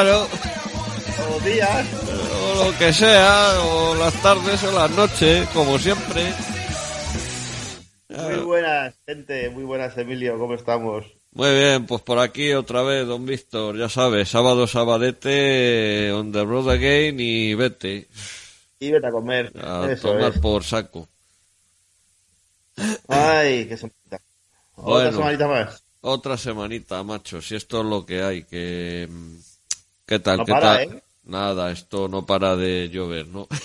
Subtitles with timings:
[0.00, 0.28] Claro,
[1.18, 1.86] Buenos días.
[2.32, 6.32] o lo que sea, o las tardes o las noches, como siempre.
[8.08, 9.50] Muy buenas, gente.
[9.50, 10.38] Muy buenas, Emilio.
[10.38, 11.04] ¿Cómo estamos?
[11.32, 16.44] Muy bien, pues por aquí otra vez, don Víctor, ya sabes, sábado, sabadete, on the
[16.44, 18.06] road again y vete
[18.78, 19.52] Y vete a comer.
[19.60, 20.38] a Eso tomar es.
[20.40, 21.08] por saco.
[23.08, 24.20] Ay, qué semanita.
[24.76, 25.12] Otra Bueno.
[25.12, 25.82] semanita más.
[26.00, 29.08] Otra semanita, macho, si esto es lo que hay, que...
[30.08, 30.38] ¿Qué tal?
[30.38, 30.82] No ¿Qué para, tal?
[30.94, 31.02] ¿eh?
[31.24, 33.46] Nada, esto no para de llover, ¿no?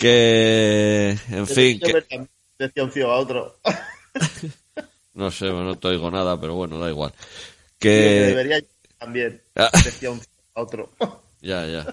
[0.00, 2.26] que, en fin, que,
[2.58, 3.60] decía un ciego a otro.
[5.14, 7.12] no sé, no te oigo nada, pero bueno, da igual.
[7.78, 7.94] Que Que,
[8.26, 8.60] debería
[8.98, 9.40] también.
[9.54, 9.70] Ah.
[9.72, 10.90] Decía un ciego a otro.
[11.40, 11.86] ya, ya.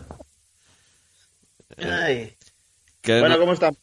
[1.78, 2.36] Ay.
[3.02, 3.78] Que Bueno, no- ¿cómo estamos?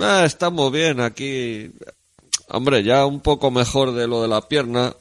[0.00, 1.70] Ah, estamos bien aquí.
[2.50, 4.94] Hombre, ya un poco mejor de lo de la pierna.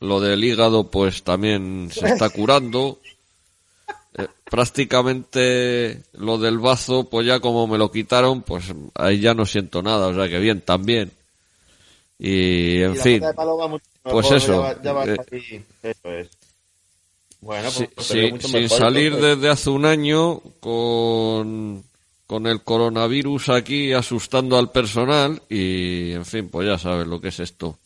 [0.00, 2.98] Lo del hígado, pues también se está curando.
[4.16, 8.64] Eh, prácticamente lo del bazo, pues ya como me lo quitaron, pues
[8.94, 10.08] ahí ya no siento nada.
[10.08, 11.12] O sea que bien, también.
[12.18, 13.22] Y en Y fin,
[13.68, 15.64] mucho pues eso, Ya va, ya va eh, ahí.
[15.82, 16.28] Eso es.
[17.40, 17.88] Bueno, pues,
[18.32, 19.36] mucho sin mejor, salir entonces.
[19.36, 21.82] desde hace un año con,
[22.30, 27.26] con el coronavirus aquí asustando al personal y, en fin, pues ya sabes lo que
[27.26, 27.76] es esto.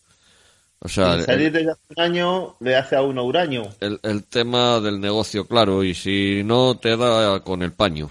[0.81, 3.62] O sea, el, salir desde hace un año le hace a uno huraño.
[3.81, 8.10] el- el tema del negocio, claro, y si no te da con el paño.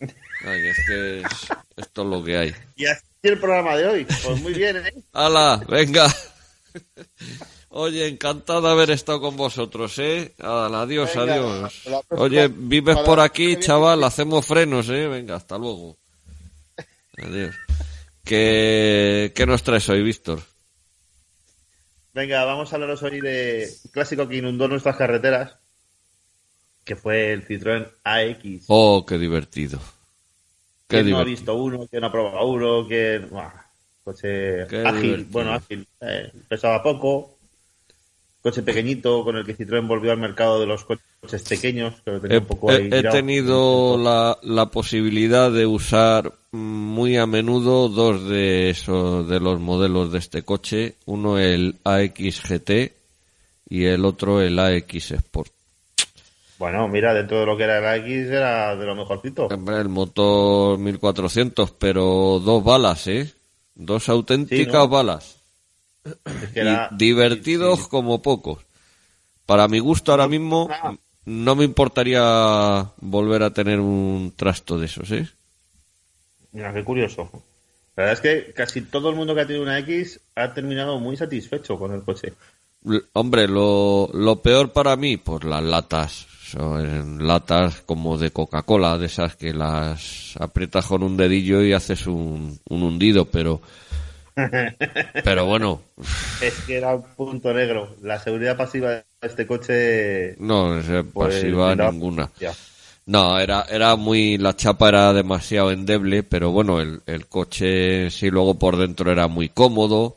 [0.00, 2.54] Ay, es que es- esto es lo que hay.
[2.76, 4.06] Y así el programa de hoy.
[4.24, 4.94] Pues muy bien, ¿eh?
[5.12, 5.62] ¡Hala!
[5.68, 6.06] ¡Venga!
[7.74, 10.34] Oye, encantado de haber estado con vosotros, ¿eh?
[10.38, 11.82] Adiós, Venga, adiós.
[12.10, 15.08] Oye, vives por aquí, que chaval, hacemos frenos, ¿eh?
[15.08, 15.96] Venga, hasta luego.
[17.16, 17.54] Adiós.
[18.24, 20.40] ¿Qué, qué nos traes hoy, Víctor?
[22.12, 25.56] Venga, vamos a hablaros hoy de un clásico que inundó nuestras carreteras,
[26.84, 28.64] que fue el Citroën AX.
[28.68, 29.78] Oh, qué divertido.
[30.88, 31.86] Qué ¿Quién no ha visto uno?
[31.88, 32.86] ¿Quién no ha probado uno?
[32.86, 33.30] ¿Quién...
[33.30, 33.50] Buah,
[34.04, 35.28] coche Qué ágil, divertido.
[35.30, 37.38] bueno, ágil, eh, pesaba poco.
[38.42, 42.20] Coche pequeñito con el que Citroën volvió al mercado de los coches pequeños, que lo
[42.20, 47.88] tenía He, un poco ahí he- tenido la, la posibilidad de usar muy a menudo
[47.88, 52.92] dos de esos de los modelos de este coche, uno el AX GT
[53.70, 55.52] y el otro el AX Sport.
[56.58, 59.48] Bueno, mira, dentro de lo que era el AX era de lo mejorcito.
[59.50, 63.32] El motor 1400, pero dos balas, ¿eh?
[63.74, 64.88] Dos auténticas Sí, ¿no?
[64.88, 65.36] balas.
[66.04, 66.88] Es que Y era...
[66.92, 67.90] divertidos sí, sí.
[67.90, 68.58] como pocos.
[69.46, 70.94] Para mi gusto ahora mismo Ah.
[71.24, 75.28] no me importaría volver a tener un trasto de esos, ¿eh?
[76.52, 77.30] Mira, qué curioso.
[77.96, 80.98] La verdad es que casi todo el mundo que ha tenido una X ha terminado
[80.98, 82.32] muy satisfecho con el coche.
[83.12, 86.26] Hombre, lo, lo peor para mí, pues las latas.
[86.42, 92.06] Son latas como de Coca-Cola, de esas que las aprietas con un dedillo y haces
[92.06, 93.62] un, un hundido, pero
[95.24, 95.82] Pero bueno,
[96.40, 97.96] Es que era un punto negro.
[98.02, 100.34] La seguridad pasiva de este coche.
[100.38, 102.30] no es pues, pasiva ninguna.
[102.40, 102.52] Ya.
[103.06, 108.30] No, era, era muy, la chapa era demasiado endeble, pero bueno, el, el coche sí
[108.30, 110.16] luego por dentro era muy cómodo,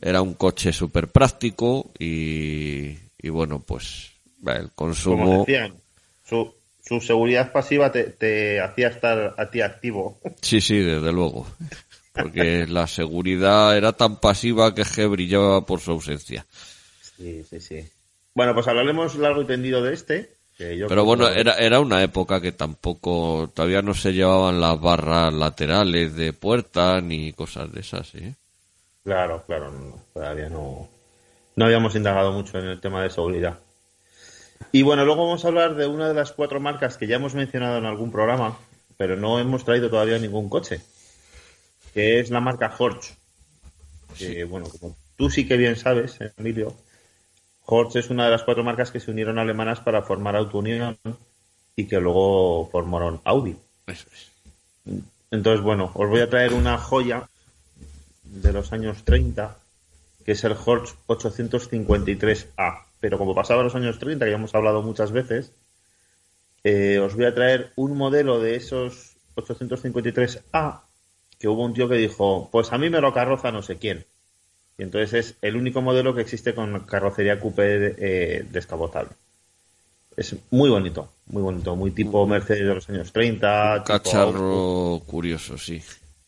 [0.00, 4.12] era un coche súper práctico y, y bueno, pues
[4.46, 5.74] el Como consumo, decían,
[6.24, 10.20] su, su seguridad pasiva te, te hacía estar a ti activo.
[10.40, 11.46] sí, sí, desde luego,
[12.12, 16.46] porque la seguridad era tan pasiva que que brillaba por su ausencia.
[17.16, 17.88] Sí, sí, sí.
[18.34, 20.30] Bueno, pues hablaremos largo y tendido de este.
[20.56, 24.60] que yo Pero bueno, que- era, era una época que tampoco, todavía no se llevaban
[24.60, 28.34] las barras laterales de puerta ni cosas de esas, ¿eh?
[29.04, 30.88] Claro, claro, no, todavía no,
[31.56, 33.58] no habíamos indagado mucho en el tema de seguridad.
[34.70, 37.34] Y bueno, luego vamos a hablar de una de las cuatro marcas que ya hemos
[37.34, 38.56] mencionado en algún programa,
[38.96, 40.80] pero no hemos traído todavía ningún coche,
[41.92, 43.14] que es la marca Horch.
[44.18, 46.74] Que bueno, como tú sí que bien sabes, Emilio,
[47.64, 50.98] Horch es una de las cuatro marcas que se unieron alemanas para formar Auto Unión
[51.76, 53.56] y que luego formaron Audi.
[53.86, 54.30] Eso es.
[55.30, 57.28] Entonces, bueno, os voy a traer una joya
[58.24, 59.56] de los años 30,
[60.24, 62.84] que es el Horch 853A.
[63.00, 65.52] Pero como pasaba los años 30, que ya hemos hablado muchas veces,
[66.64, 70.82] eh, os voy a traer un modelo de esos 853A
[71.42, 74.06] que hubo un tío que dijo, pues a mí me lo carroza no sé quién.
[74.78, 79.10] Y entonces es el único modelo que existe con carrocería coupé eh, descapotable.
[80.16, 83.82] Es muy bonito, muy bonito, muy tipo Mercedes de los años 30.
[83.82, 84.04] tipo Auto.
[84.04, 85.82] Cacharro curioso, sí.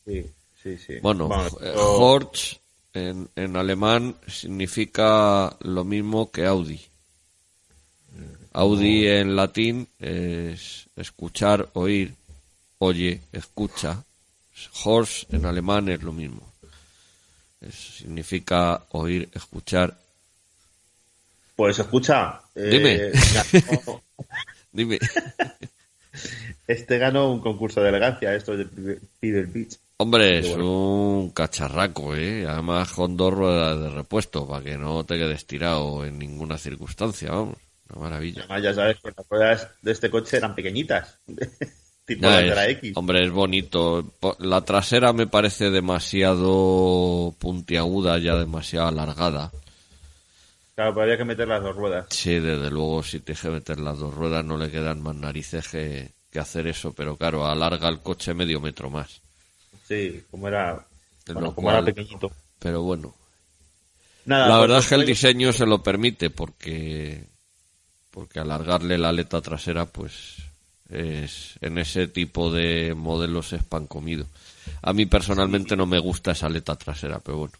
[0.05, 0.27] Sí,
[0.61, 0.95] sí, sí.
[1.01, 2.61] Bueno, Vamos, eh, Horch
[2.93, 6.81] en, en alemán significa lo mismo que Audi.
[8.53, 12.15] Audi en latín es escuchar, oír,
[12.79, 14.03] oye, escucha.
[14.85, 16.53] Horst en alemán es lo mismo.
[17.61, 19.97] Es- significa oír, escuchar.
[21.56, 22.41] Pues escucha.
[22.55, 23.11] eh, Dime.
[23.33, 24.03] ganó-
[24.73, 24.99] Dime.
[26.67, 28.65] este ganó un concurso de elegancia, esto de
[29.21, 29.77] Peter Beach.
[29.97, 32.45] Hombre, es un cacharraco, ¿eh?
[32.49, 37.31] Además con dos ruedas de repuesto, para que no te quedes tirado en ninguna circunstancia,
[37.31, 37.59] vamos.
[37.91, 38.41] Una maravilla.
[38.41, 41.19] Además, ya sabes que las ruedas de este coche eran pequeñitas.
[42.05, 42.93] tipo es- de la X.
[42.97, 44.05] Hombre, es bonito.
[44.39, 49.51] La trasera me parece demasiado puntiaguda, ya demasiado alargada.
[50.75, 52.06] Claro, pero había que meter las dos ruedas.
[52.11, 55.69] Sí, desde luego, si te deje meter las dos ruedas no le quedan más narices
[55.69, 59.21] que, que hacer eso, pero claro, alarga el coche medio metro más.
[59.87, 60.85] Sí, como era,
[61.29, 62.33] En bueno, como cual- era pequeñito.
[62.59, 63.15] Pero bueno,
[64.25, 67.25] Nada, la pues verdad es que el traigo- diseño se lo permite porque
[68.11, 70.37] porque alargarle la aleta trasera pues
[70.89, 74.27] es en ese tipo de modelos es pan comido.
[74.83, 77.55] A mí personalmente no me gusta esa aleta trasera, pero bueno.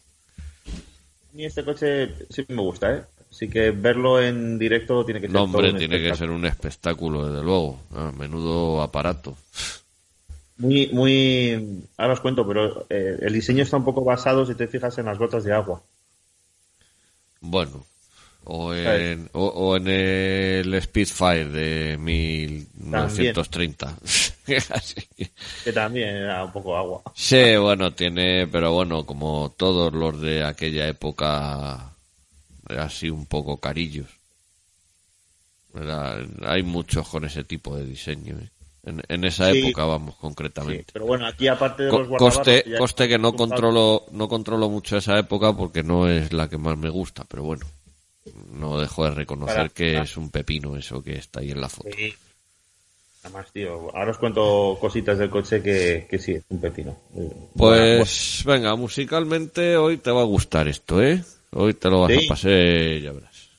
[0.67, 3.03] A mí este coche sí me gusta, ¿eh?
[3.29, 6.15] Así que verlo en directo tiene que ser No, hombre, un tiene que espectáculo.
[6.27, 7.81] ser un espectáculo, desde luego.
[7.93, 9.35] Ah, menudo aparato.
[10.57, 11.83] Muy, muy...
[11.97, 15.05] Ahora os cuento, pero eh, el diseño está un poco basado, si te fijas, en
[15.07, 15.81] las gotas de agua.
[17.41, 17.85] Bueno,
[18.45, 23.97] o en, o, o en el Spitfire de 1930.
[24.71, 24.95] Así.
[25.63, 27.01] Que también era un poco agua.
[27.15, 31.93] Sí, bueno, tiene, pero bueno, como todos los de aquella época,
[32.67, 34.07] así un poco carillos.
[35.73, 38.37] Era- hay muchos con ese tipo de diseño.
[38.39, 38.49] ¿eh?
[38.83, 39.59] En, en esa Sí.
[39.67, 40.85] época, vamos, Sí, concretamente.
[40.93, 44.97] pero bueno, aquí aparte de Co- los coste, coste que no controlo, no controlo mucho
[44.97, 47.65] esa época porque no es la que más me gusta, pero bueno,
[48.53, 51.69] no dejo de reconocer Para- que es un pepino eso que está ahí en la
[51.69, 51.89] foto.
[51.95, 52.13] Sí.
[53.23, 56.95] Además, tío, ahora os cuento cositas del coche que, que sí, es un pepino.
[57.55, 61.23] Pues venga, musicalmente hoy te va a gustar esto, ¿eh?
[61.51, 62.25] Hoy te lo vas Sí.
[62.25, 62.51] a pasar,
[63.01, 63.49] ya verás.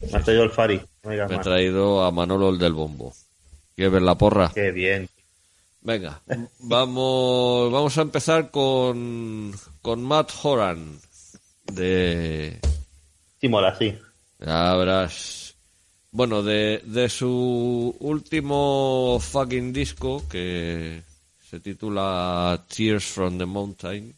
[0.00, 1.40] Me has traído el Fari, no Me he más.
[1.42, 3.12] traído a Manolo el del bombo.
[3.76, 4.50] ¿Quieres ver la porra?
[4.52, 5.08] Qué bien.
[5.82, 6.20] Venga,
[6.60, 10.98] vamos, vamos a empezar con, con Matt Horan
[11.72, 12.58] de
[13.40, 13.96] Sí, mola, sí.
[14.38, 15.54] Ya verás.
[16.10, 21.02] Bueno, de, de su último fucking disco, que
[21.50, 24.14] se titula Tears from the Mountain,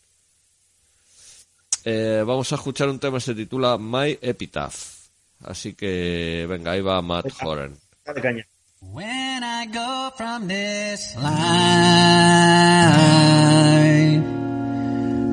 [1.85, 4.99] eh, vamos a escuchar un tema que se titula My Epitaph.
[5.45, 7.77] Así que, venga, ahí va Matt Horan.
[8.05, 8.47] Dale caña.
[8.81, 11.29] When I go from this life,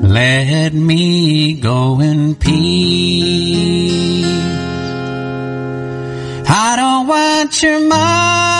[0.08, 4.26] let me go in peace.
[6.48, 8.55] I don't want your marble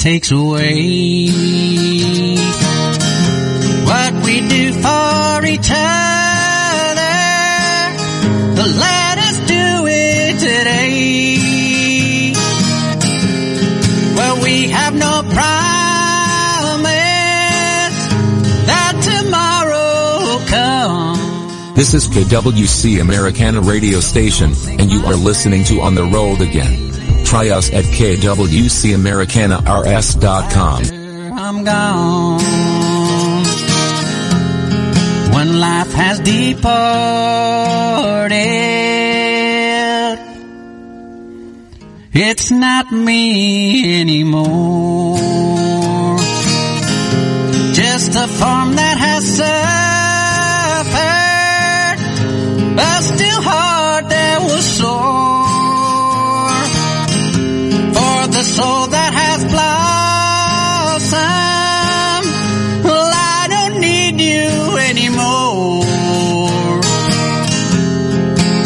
[0.00, 1.26] takes away
[3.84, 7.02] what we do for each other.
[8.56, 12.32] Let us do it today.
[14.16, 15.36] Well, we have no promise
[18.64, 21.74] that tomorrow will come.
[21.74, 26.89] This is KWC Americana radio station, and you are listening to On the Road Again.
[27.30, 30.82] Try us at kwcamericanars.com.
[31.38, 32.40] I'm gone.
[35.32, 36.48] When life has departed,
[42.12, 45.18] it's not me anymore.
[47.72, 48.26] Just a
[48.74, 49.50] that has suffered,
[52.76, 53.40] a still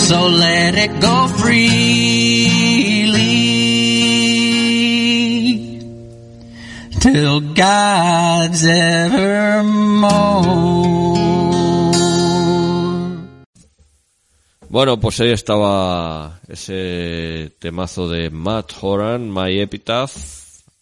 [0.05, 1.79] So let it go freely
[7.01, 9.55] till God's evermore.
[14.69, 20.15] Bueno, pues ahí estaba ese temazo de Matt Horan, My Epitaph.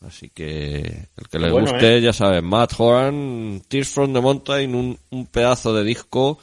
[0.05, 2.01] Así que el que le Bueno, guste, ¿eh?
[2.01, 6.41] ya sabe, Matt Horan, Tears from the Mountain, un, un pedazo de disco.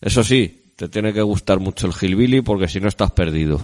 [0.00, 3.60] Eso sí, te tiene que gustar mucho el Hillbilly porque si no estás perdido.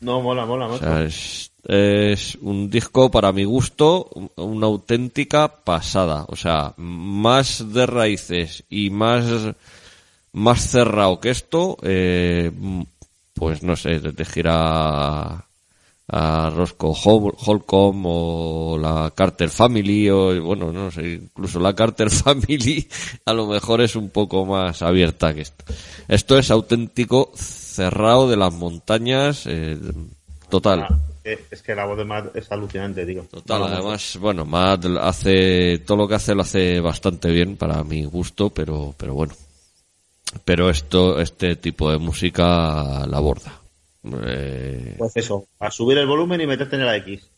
[0.00, 0.84] No, mola, mola, O macho.
[0.84, 6.24] sea, es, es un disco para mi gusto, un- una auténtica pasada.
[6.28, 9.24] O sea, más de raíces y más,
[10.32, 12.52] más cerrado que esto, eh,
[13.34, 15.45] pues no sé, te gira
[16.08, 22.10] a Roscoe Hol- Holcomb o la Carter Family o bueno, no sé, incluso la Carter
[22.24, 22.86] Family
[23.24, 25.64] a lo mejor es un poco más abierta que esto.
[26.06, 29.76] Esto es auténtico cerrado de las montañas, eh,
[30.48, 30.86] total.
[30.88, 33.24] Ah, eh, es que la voz de Matt es alucinante, tío.
[33.24, 38.04] Total, además, bueno, Matt hace todo lo que hace lo hace bastante bien para mi
[38.04, 39.34] gusto, pero pero bueno.
[40.44, 43.60] Pero esto este tipo de música la aborda.
[44.24, 47.28] Eh, Pues eso, a subir el volumen y meterte en la X.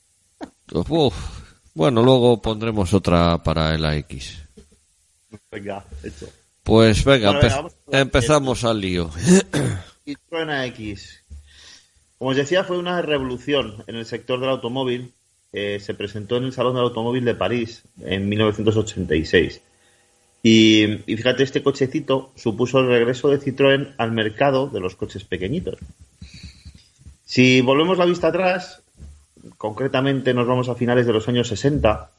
[0.72, 1.14] uf,
[1.74, 4.38] bueno, luego pondremos otra para el AX.
[5.50, 6.28] Venga, hecho.
[6.62, 9.10] Pues venga, Bueno, venga, empe- vamos a- empezamos al lío.
[10.06, 11.22] Citroën AX.
[12.18, 15.12] Como os decía, fue una revolución en el sector del automóvil.
[15.52, 19.62] Eh, se presentó en el Salón del Automóvil de París en 1986.
[20.42, 25.24] Y, y fíjate, este cochecito supuso el regreso de Citroën al mercado de los coches
[25.24, 25.76] pequeñitos.
[27.28, 28.80] Si volvemos la vista atrás,
[29.58, 32.10] concretamente nos vamos a finales de los años 60,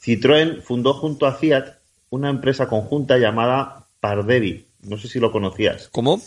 [0.00, 1.74] Citroën fundó junto a Fiat
[2.10, 4.64] una empresa conjunta llamada Pardevi.
[4.84, 5.88] No sé si lo conocías.
[5.88, 6.22] ¿Cómo?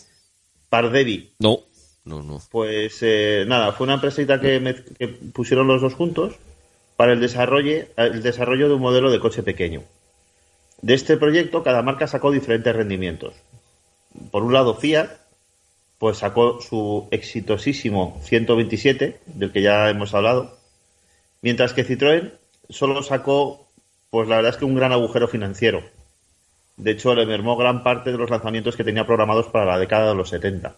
[0.68, 1.32] Pardevi.
[1.40, 1.62] No,
[2.04, 2.42] no, no.
[2.52, 6.34] Pues eh, nada, fue una empresita que, que pusieron los dos juntos
[6.98, 9.84] para el desarrollo, el desarrollo de un modelo de coche pequeño.
[10.82, 13.36] De este proyecto, cada marca sacó diferentes rendimientos.
[14.32, 15.21] Por un lado, Fiat,
[16.02, 20.58] pues sacó su exitosísimo 127, del que ya hemos hablado,
[21.44, 22.32] mientras que Citroën
[22.70, 23.68] solo sacó,
[24.10, 25.84] pues la verdad es que un gran agujero financiero.
[26.76, 30.10] De hecho, le mermó gran parte de los lanzamientos que tenía programados para la década
[30.10, 30.76] de los 70.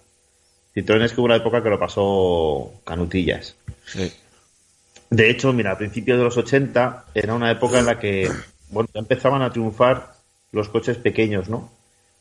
[0.76, 3.56] Citroën es que hubo una época que lo pasó canutillas.
[3.86, 4.12] Sí.
[5.10, 8.30] De hecho, mira, a principios de los 80 era una época en la que,
[8.72, 10.16] bueno, ya empezaban a triunfar
[10.52, 11.72] los coches pequeños, ¿no?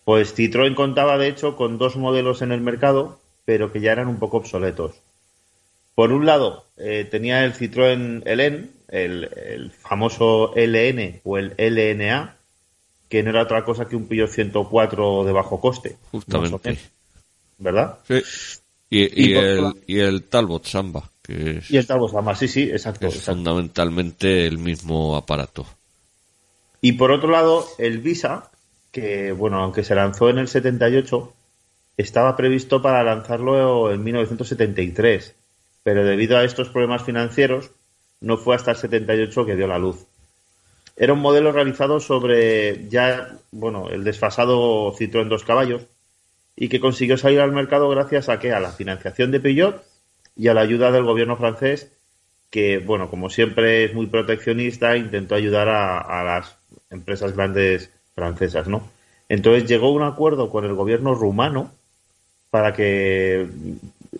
[0.04, 4.08] Pues Citroën contaba, de hecho, con dos modelos en el mercado, pero que ya eran
[4.08, 4.94] un poco obsoletos.
[5.94, 12.36] Por un lado, eh, tenía el Citroën LN, el, el famoso LN o el LNA,
[13.08, 15.96] que no era otra cosa que un Peugeot 104 de bajo coste.
[16.10, 16.68] Justamente.
[16.70, 16.82] menos,
[17.58, 17.98] ¿Verdad?
[18.08, 18.22] Sí.
[18.90, 22.34] Y, y Y por- el, y el Talbot Samba, que es, Y el Talbot Samba,
[22.34, 23.06] sí, sí, exacto.
[23.06, 23.36] es exacto.
[23.38, 25.66] fundamentalmente el mismo aparato.
[26.80, 28.50] Y por otro lado, el Visa,
[28.92, 31.32] que bueno, aunque se lanzó en el 78,
[31.96, 35.34] estaba previsto para lanzarlo en 1973,
[35.82, 37.70] pero debido a estos problemas financieros,
[38.20, 40.06] no fue hasta el 78 que dio la luz.
[40.94, 45.82] Era un modelo realizado sobre ya, bueno, el desfasado Citroën dos caballos
[46.54, 49.82] y que consiguió salir al mercado gracias a que a la financiación de Peugeot
[50.36, 51.90] y a la ayuda del gobierno francés
[52.50, 56.58] que, bueno, como siempre es muy proteccionista, intentó ayudar a, a las
[56.90, 58.82] empresas grandes francesas, ¿no?
[59.28, 61.70] Entonces llegó un acuerdo con el gobierno rumano
[62.50, 63.48] para que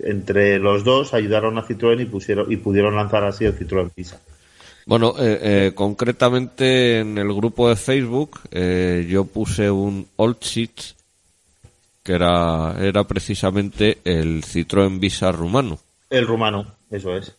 [0.01, 4.21] entre los dos ayudaron a Citroën y, pusieron, y pudieron lanzar así el Citroën Pisa.
[4.87, 10.97] Bueno, eh, eh, concretamente en el grupo de Facebook eh, yo puse un Old Seat
[12.03, 15.79] que era, era precisamente el Citroën Visa rumano.
[16.11, 17.33] El rumano, eso es.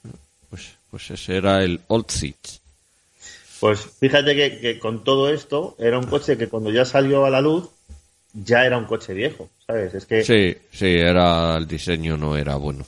[0.50, 2.06] Pues, pues ese era el Old.
[3.64, 7.30] Pues fíjate que, que con todo esto era un coche que cuando ya salió a
[7.30, 7.70] la luz
[8.34, 9.94] ya era un coche viejo, ¿sabes?
[9.94, 12.86] Es que Sí, sí, era el diseño no era bueno.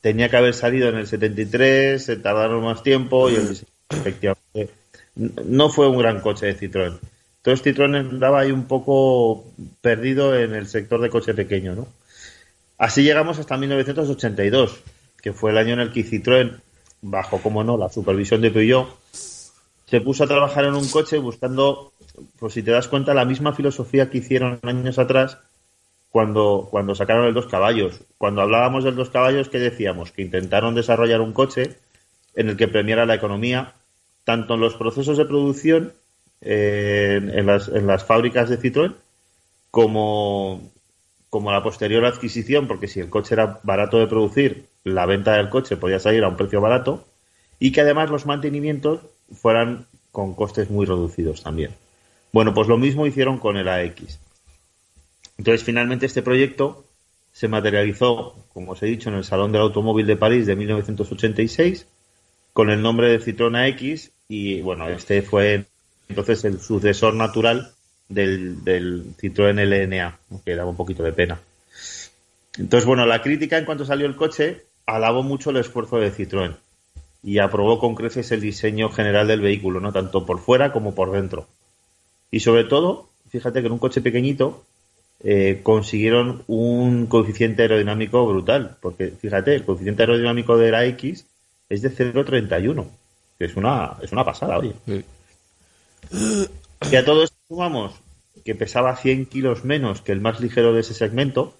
[0.00, 4.72] tenía que haber salido en el 73, se tardaron más tiempo y el diseño, efectivamente
[5.16, 6.98] no fue un gran coche de Citroën.
[7.44, 9.44] Entonces Citroën andaba ahí un poco
[9.82, 11.88] perdido en el sector de coche pequeño, ¿no?
[12.78, 14.80] Así llegamos hasta 1982,
[15.20, 16.58] que fue el año en el que Citroën,
[17.02, 18.88] bajo, como no, la supervisión de Peugeot,
[19.86, 21.92] se puso a trabajar en un coche buscando,
[22.38, 25.38] pues si te das cuenta, la misma filosofía que hicieron años atrás
[26.10, 28.00] cuando, cuando sacaron el dos caballos.
[28.18, 30.10] Cuando hablábamos del dos caballos, ¿qué decíamos?
[30.10, 31.76] Que intentaron desarrollar un coche
[32.34, 33.74] en el que premiara la economía,
[34.24, 35.92] tanto en los procesos de producción,
[36.40, 38.94] eh, en, en las, en las fábricas de Citroën,
[39.70, 40.72] como,
[41.30, 45.48] como la posterior adquisición, porque si el coche era barato de producir, la venta del
[45.48, 47.04] coche podía salir a un precio barato,
[47.58, 49.00] y que además los mantenimientos
[49.32, 51.72] fueran con costes muy reducidos también.
[52.32, 54.18] Bueno, pues lo mismo hicieron con el AX.
[55.38, 56.84] Entonces, finalmente este proyecto
[57.32, 61.86] se materializó, como os he dicho, en el Salón del Automóvil de París de 1986
[62.54, 65.66] con el nombre de Citroën AX y bueno, este fue
[66.08, 67.72] entonces el sucesor natural
[68.08, 71.38] del, del Citroën LNA, que daba un poquito de pena.
[72.56, 76.56] Entonces, bueno, la crítica en cuanto salió el coche alabó mucho el esfuerzo de Citroën
[77.26, 81.10] y aprobó con creces el diseño general del vehículo, no tanto por fuera como por
[81.10, 81.48] dentro.
[82.30, 84.62] Y sobre todo, fíjate que en un coche pequeñito
[85.24, 91.26] eh, consiguieron un coeficiente aerodinámico brutal, porque fíjate, el coeficiente aerodinámico de la X
[91.68, 92.86] es de 0,31,
[93.40, 94.74] que es una, es una pasada, oye.
[94.86, 95.04] Sí.
[96.92, 97.94] Y a todo esto sumamos
[98.44, 101.54] que pesaba 100 kilos menos que el más ligero de ese segmento,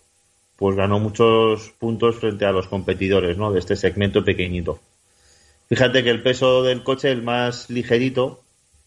[0.55, 3.51] pues ganó muchos puntos frente a los competidores ¿no?
[3.51, 4.79] de este segmento pequeñito.
[5.69, 8.41] Fíjate que el peso del coche, el más ligerito,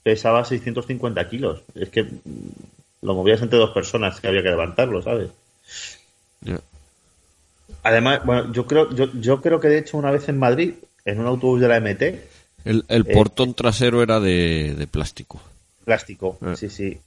[0.04, 1.62] pesaba 650 kilos.
[1.76, 2.08] Es que
[3.02, 5.30] lo movías entre dos personas que había que levantarlo, ¿sabes?
[7.84, 10.74] Además, bueno, yo creo, yo, yo creo que de hecho una vez en Madrid,
[11.06, 12.02] en un autobús de la MT,
[12.66, 13.14] El, el Eh.
[13.14, 15.40] portón trasero era de, de plástico.
[15.86, 16.56] plástico, Eh.
[16.58, 17.00] sí, sí.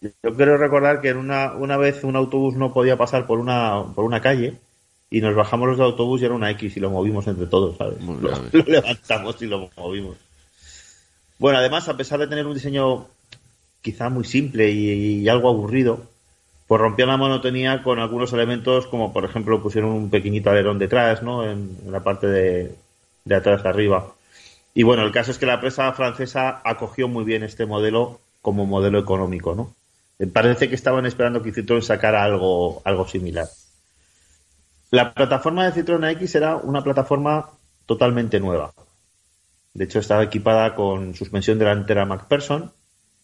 [0.00, 3.84] Yo quiero recordar que en una, una vez un autobús no podía pasar por una,
[3.94, 4.54] por una calle
[5.12, 7.76] y nos bajamos los de autobús y era una X y lo movimos entre todos,
[7.76, 8.00] ¿sabes?
[8.00, 8.16] Muy
[8.52, 10.16] Lo, levantamos y lo movimos.
[11.38, 13.06] Bueno, además, a pesar de tener un diseño
[13.82, 16.06] quizá muy simple y, y algo aburrido,
[16.66, 21.22] pues rompió la monotonía con algunos elementos como, por ejemplo, pusieron un pequeñito alerón detrás,
[21.22, 21.44] ¿no?
[21.44, 22.74] En, en la parte de,
[23.26, 24.14] de atrás arriba.
[24.72, 28.64] Y bueno, el caso es que la empresa francesa acogió muy bien este modelo como
[28.64, 29.74] modelo económico, ¿no?
[30.32, 33.48] Parece que estaban esperando que Citroën sacara algo, algo similar.
[34.96, 37.50] La plataforma de Citroën AX era una plataforma
[37.86, 38.72] totalmente nueva.
[39.74, 42.72] De hecho, estaba equipada con suspensión delantera MacPherson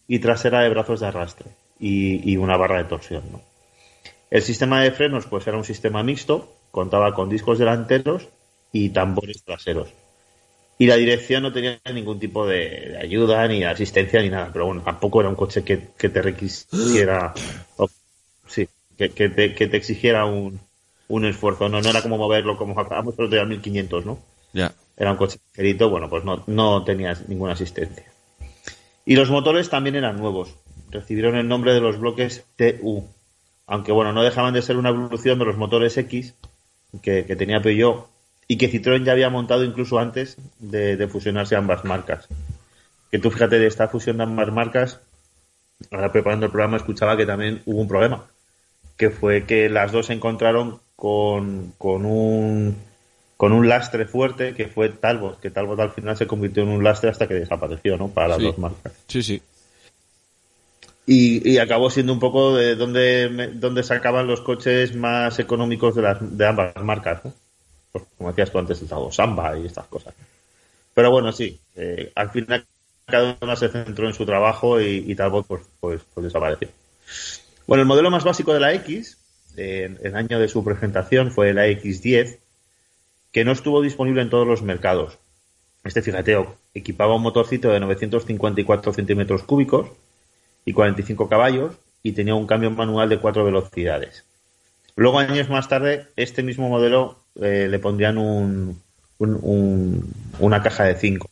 [0.07, 3.23] y trasera de brazos de arrastre y, y una barra de torsión.
[3.31, 3.41] ¿no?
[4.31, 8.27] El sistema de frenos pues era un sistema mixto, contaba con discos delanteros
[8.71, 9.89] y tambores traseros.
[10.79, 14.49] Y la dirección no tenía ningún tipo de, ayuda, ni asistencia, ni nada.
[14.53, 17.33] Pero bueno, tampoco era un coche que, que te requisiera.
[17.77, 17.89] o-
[18.47, 20.59] sí, que, que te, que te exigiera un,
[21.09, 21.67] un esfuerzo.
[21.67, 24.19] No, no era como moverlo como acabamos pero de 1500, ¿no?
[24.53, 24.73] Ya.
[24.95, 28.05] Era un coche ligerito, bueno, pues no, no tenía ninguna asistencia.
[29.05, 30.55] Y los motores también eran nuevos.
[30.91, 33.03] Recibieron el nombre de los bloques TU.
[33.65, 36.33] Aunque bueno, no dejaban de ser una evolución de los motores X
[37.01, 38.07] que, que tenía Peugeot
[38.47, 42.27] y que Citroën ya había montado incluso antes de, de fusionarse ambas marcas.
[43.11, 44.99] Que tú fíjate de esta fusión de ambas marcas,
[45.91, 48.25] ahora preparando el programa escuchaba que también hubo un problema,
[48.97, 52.75] que fue que las dos se encontraron con, con un
[53.37, 56.83] con un lastre fuerte que fue Talbot, que Talbot al final se convirtió en un
[56.83, 58.09] lastre hasta que desapareció, ¿no?
[58.09, 58.43] Para las Sí.
[58.43, 58.91] dos marcas.
[59.07, 59.41] Sí, sí.
[61.07, 66.01] Y, y acabó siendo un poco de donde, donde sacaban los coches más económicos de,
[66.01, 67.33] las, de ambas marcas, ¿no?
[67.93, 70.13] Pues, como decías tú antes, el Samba y estas cosas.
[70.93, 72.65] Pero bueno, sí, eh, al final
[73.05, 76.67] cada una se centró en su trabajo y, y Talbot pues, pues, pues desapareció.
[77.67, 79.17] Bueno, el modelo más básico de la X,
[79.59, 82.39] eh, el año de su presentación fue la X10,
[83.31, 85.19] que no estuvo disponible en todos los mercados.
[85.83, 86.37] Este, fíjate,
[86.73, 89.89] equipaba un motorcito de 954 centímetros cúbicos
[90.65, 94.25] y 45 caballos y tenía un cambio manual de cuatro velocidades.
[94.95, 98.81] Luego, años más tarde, este mismo modelo eh, le pondrían un,
[99.19, 101.29] un- un- una caja de 5.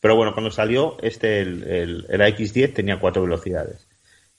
[0.00, 3.87] Pero bueno, cuando salió, este, el, el, el X10 tenía cuatro velocidades.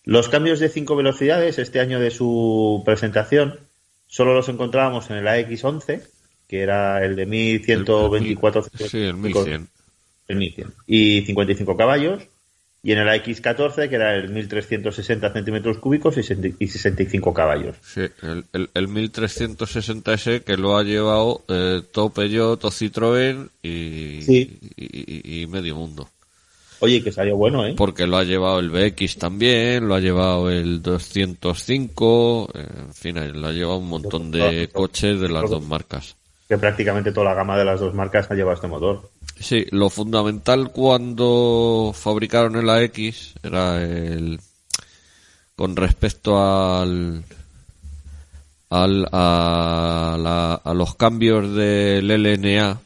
[0.06, 3.60] Los cambios de cinco velocidades, este año de su presentación,
[4.08, 6.02] solo los encontrábamos en el AX11,
[6.48, 9.68] que era el de 1124 Sí, el 1100.
[10.30, 10.74] el 1100.
[10.88, 12.24] Y 55 caballos.
[12.82, 17.76] Y en el AX14, que era el 1360 centímetros cúbicos y 60 y 65 caballos.
[17.84, 24.22] Sí, el, el, el 1360S que lo ha llevado eh, todo Peugeot, todo Citroën y,
[24.22, 24.60] Sí.
[24.78, 26.10] y, y- y medio mundo.
[26.82, 27.74] Oye, que salió bueno, ¿eh?
[27.76, 33.42] Porque lo ha llevado el BX también, lo ha llevado el 205, eh, en fin,
[33.42, 36.16] lo ha llevado un montón de coches de las dos marcas.
[36.48, 39.10] Que prácticamente toda la gama de las dos marcas ha llevado este motor.
[39.40, 44.40] Sí, lo fundamental cuando fabricaron el AX era el
[45.56, 47.24] con respecto al
[48.70, 52.80] al a, la- a los cambios del LNA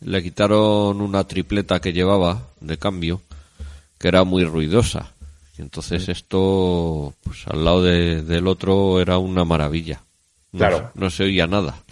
[0.00, 3.22] le quitaron una tripleta que llevaba de cambio
[3.98, 5.12] que era muy ruidosa
[5.58, 10.02] y entonces esto pues al lado de- del otro era una maravilla
[10.52, 10.90] no, Claro.
[10.94, 11.82] no se oía nada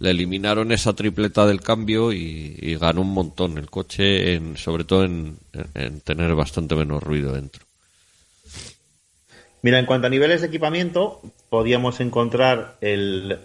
[0.00, 4.82] le eliminaron esa tripleta del cambio y, y ganó un montón el coche, en, sobre
[4.82, 7.62] todo en, en- en tener bastante menos ruido dentro.
[9.62, 13.38] Mira, en cuanto a niveles de equipamiento, podíamos encontrar el.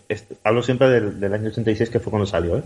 [0.43, 2.63] hablo siempre del, del año 86, que fue cuando salió, ¿eh?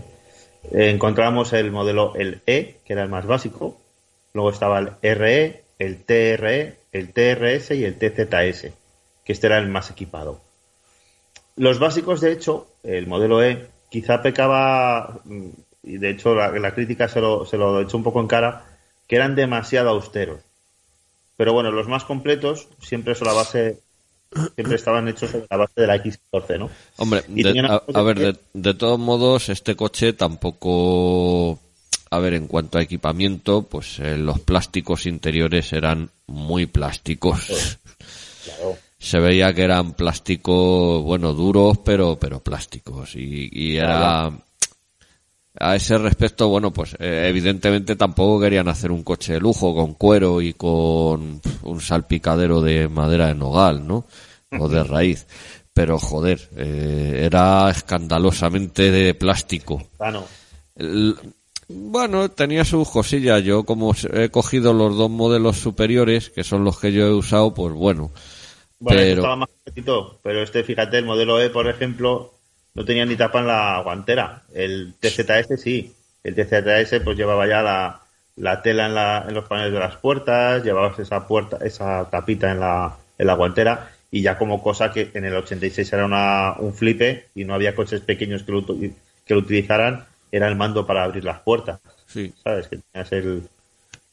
[0.70, 3.80] Eh, encontramos el modelo el E, que era el más básico.
[4.32, 8.72] Luego estaba el RE, el TRE, el TRS y el TZS,
[9.24, 10.40] que este era el más equipado.
[11.56, 15.48] Los básicos, de hecho, el modelo E, quizá pecaba, mm,
[15.82, 18.64] y de hecho la, la crítica se lo, se lo echó un poco en cara,
[19.06, 20.40] que eran demasiado austeros.
[21.36, 23.78] Pero bueno, los más completos siempre son la base,
[24.54, 26.70] siempre estaban hechos sobre la base de la X14, ¿no?
[26.96, 31.58] Hombre, de- a, ver, de todos modos, este coche tampoco...
[32.10, 37.78] A ver, en cuanto a equipamiento, pues eh, los plásticos interiores eran muy plásticos.
[38.44, 38.76] Claro.
[38.98, 43.16] Se veía que eran plásticos, bueno, duros, pero, pero plásticos.
[43.16, 44.30] Y, y era...
[45.58, 49.94] A ese respecto, bueno, pues eh, evidentemente tampoco querían hacer un coche de lujo con
[49.94, 54.06] cuero y con un salpicadero de madera de nogal, ¿no?
[54.58, 55.26] O de raíz.
[55.74, 59.82] Pero joder, eh, era escandalosamente de plástico.
[60.00, 60.22] Ah.
[60.76, 61.16] El-
[61.68, 63.42] bueno, tenía sus cosillas.
[63.42, 67.54] Yo como he cogido los dos modelos superiores, que son los que yo he usado,
[67.54, 68.10] pues bueno.
[68.78, 72.34] Bueno, este pero estaba más petito, pero este, fíjate, el modelo E, por ejemplo,
[72.74, 74.42] no tenía ni tapa en la guantera.
[74.54, 75.94] El TZS sí.
[76.24, 78.00] El TZS pues llevaba ya la,
[78.36, 82.50] la tela en, la, en los paneles de las puertas, llevabas esa puerta, esa tapita
[82.52, 86.54] en la, en la guantera y ya como cosa que en el 86 era una,
[86.58, 90.86] un flipe y no había coches pequeños que lo, que lo utilizaran, era el mando
[90.86, 91.80] para abrir las puertas.
[92.06, 92.68] sí, ¿sabes?
[92.68, 93.42] Que tenías el,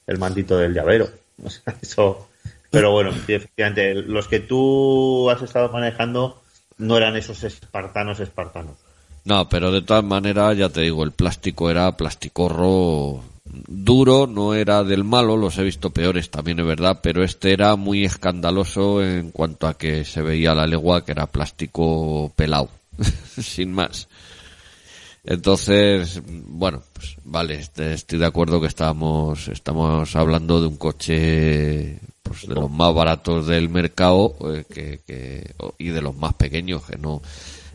[0.08, 1.10] el mandito del llavero.
[1.42, 2.28] O sea, eso.
[2.70, 6.42] Pero bueno, sí, efectivamente, los que tú has estado manejando
[6.80, 8.76] no eran esos espartanos espartanos.
[9.26, 14.84] No, pero de todas maneras, ya te digo, el plástico era plasticorro duro, no era
[14.84, 19.32] del malo, los he visto peores también es verdad, pero este era muy escandaloso en
[19.32, 22.70] cuanto a que se veía la legua que era plástico pelado,
[23.42, 24.08] sin más.
[25.24, 32.00] Entonces, bueno, pues vale, este- estoy de acuerdo que estamos, estamos hablando de un coche
[32.24, 36.84] pues, de los más baratos del mercado eh, que, que- y de los más pequeños,
[36.86, 37.22] que no,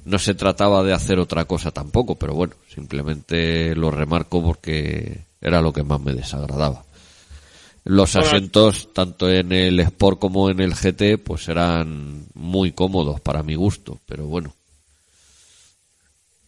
[0.04, 5.60] no se trataba de hacer otra cosa tampoco, pero bueno, simplemente lo remarco porque era
[5.60, 6.84] lo que más me desagradaba.
[7.84, 8.26] Los Bueno.
[8.28, 13.54] asientos, tanto en el Sport como en el GT, pues eran muy cómodos para mi
[13.56, 14.54] gusto, pero bueno.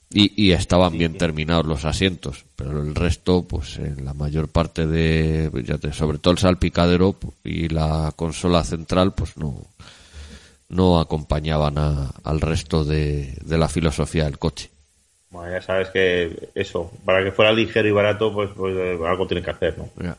[0.09, 4.87] Y, y estaban bien terminados los asientos, pero el resto, pues en la mayor parte
[4.87, 9.61] de, ya te- sobre todo el salpicadero y la consola central, pues no,
[10.69, 14.71] no acompañaban a- al resto de, de la filosofía del coche.
[15.31, 19.27] Bueno, ya sabes que eso, para que fuera ligero y barato, pues, pues, eh, algo
[19.27, 19.88] tiene que hacer, ¿no?
[20.03, 20.16] Ya.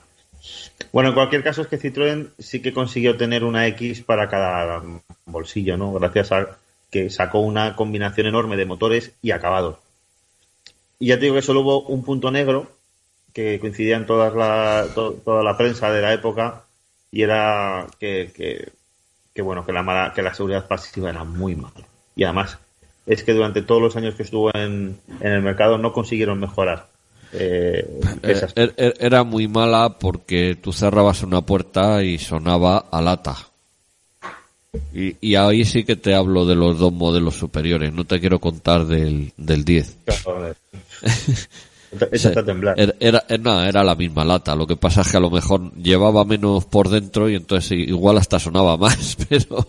[0.91, 4.81] Bueno, en cualquier caso es que Citroën sí que consiguió tener una X para cada
[5.25, 5.93] bolsillo, ¿no?
[5.93, 6.57] Gracias a
[6.91, 9.77] que sacó una combinación enorme de motores y acabados.
[10.99, 12.71] Y ya te digo que solo hubo un punto negro
[13.33, 16.63] que coincidía en todas la, to- toda la prensa de la época
[17.11, 18.71] y era que, que,
[19.33, 21.85] que, bueno, que la, mala- que la seguridad pasiva era muy mala.
[22.15, 22.57] Y además
[23.05, 26.87] es que durante todos los años que estuvo en, en el mercado no consiguieron mejorar.
[27.31, 27.85] eh,
[28.23, 33.35] Eh, er- er- Era muy mala porque tú cerrabas una puerta y sonaba a lata.
[34.93, 38.39] Y, y ahí sí que te hablo de los dos modelos superiores, no te quiero
[38.39, 39.97] contar del, del 10.
[40.23, 40.55] Joder.
[42.11, 42.79] Esa está a temblar.
[42.79, 45.29] Era, era, eh, no, era la misma lata, lo que pasa es que a lo
[45.31, 49.67] mejor llevaba menos por dentro y entonces igual hasta sonaba más, pero,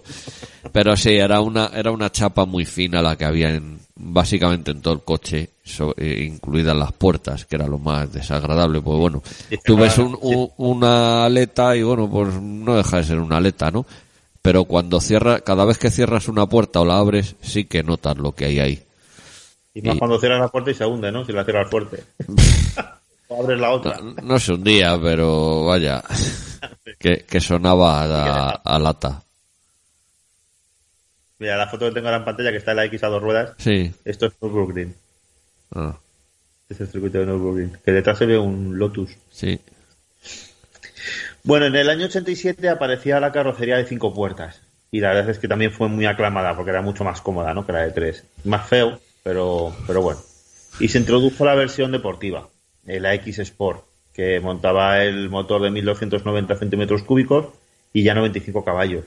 [0.73, 4.81] pero sí, era una, era una chapa muy fina la que había en, básicamente en
[4.83, 9.23] todo el coche, so- eh, incluidas las puertas, que era lo más desagradable, pues bueno,
[9.65, 13.71] tú ves un- un- una aleta y bueno, pues no deja de ser una aleta,
[13.71, 13.87] ¿no?
[14.49, 18.17] Pero cuando cierra, cada vez que cierras una puerta o la abres, sí que notas
[18.17, 18.83] lo que hay ahí.
[19.75, 21.23] Y más y- cuando cierras la puerta y se hunde, ¿no?
[21.27, 22.03] Si la cierras fuerte.
[23.29, 23.99] o abres la otra.
[24.01, 26.03] No, no sé un día, pero vaya,
[26.99, 29.23] que, que sonaba a, a lata.
[31.41, 33.23] Mira, la foto que tengo ahora en pantalla, que está en la X a dos
[33.23, 33.93] ruedas, Sí.
[34.07, 34.95] esto es Nürburgring.
[35.75, 35.95] Ah,
[36.63, 37.77] Este es el circuito de Nürburgring.
[37.85, 39.11] Que detrás se ve un Lotus.
[39.31, 39.61] sí.
[41.49, 44.61] Bueno, en el año 87 aparecía la carrocería de cinco puertas.
[44.91, 47.65] Y la verdad es que también fue muy aclamada porque era mucho más cómoda, ¿no?
[47.65, 48.25] Que la de tres.
[48.45, 50.21] Más feo, pero, pero bueno.
[50.79, 52.51] Y se introdujo la versión deportiva,
[52.87, 53.83] eh, la X Sport,
[54.13, 57.47] que montaba el motor de 1290 centímetros cúbicos
[57.95, 59.07] y ya 95 caballos.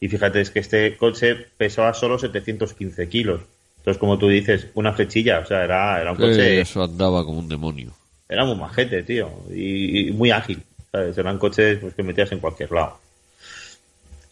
[0.00, 3.40] Y fíjate, es que este coche pesaba solo 715 kilos.
[3.78, 7.38] Entonces, como tú dices, una flechilla, o sea, era, era un coche eso andaba como
[7.38, 7.94] un demonio.
[8.28, 10.62] era muy majete, tío, y, y muy ágil.
[10.92, 11.16] ¿Sabes?
[11.18, 12.98] Eran coches pues, que metías en cualquier lado.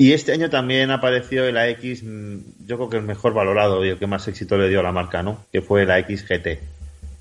[0.01, 3.89] Y este año también apareció el AX, mm, yo creo que el mejor valorado y
[3.89, 5.45] el que más éxito le dio a la marca, ¿no?
[5.53, 6.61] Que fue el AX GT.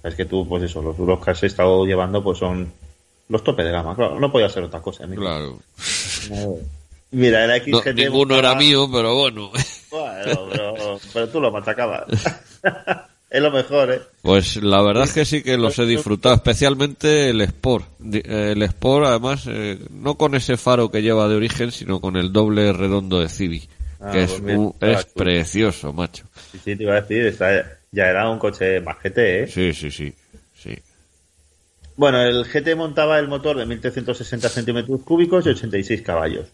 [0.03, 2.71] Es que tú, pues eso, los duros que has estado llevando, pues son
[3.29, 3.95] los tope de gama.
[3.95, 5.05] Claro, no podía ser otra cosa.
[5.05, 5.23] amigo.
[5.23, 5.59] Claro.
[7.11, 9.51] Mira, el No, ninguno era mío, pero bueno.
[9.89, 12.05] Bueno, pero, pero tú lo machacabas.
[13.29, 14.01] es lo mejor, ¿eh?
[14.21, 17.85] Pues la verdad es que sí que los he disfrutado, especialmente el Sport.
[18.13, 22.15] Eh, El Sport, además, eh, no con ese faro que lleva de origen, sino con
[22.17, 23.67] el doble redondo de Civi,
[23.99, 25.13] Ah, que es, pues mira, un- está es chulo.
[25.15, 26.25] precioso, macho.
[26.51, 27.35] Sí, sí, te iba a decir,
[27.91, 29.47] ya era un coche majete, ¿eh?
[29.47, 30.13] Sí, sí, sí.
[30.55, 30.77] sí.
[31.95, 36.45] Bueno, el GT montaba el motor de 1360 centímetros cúbicos y 86 caballos,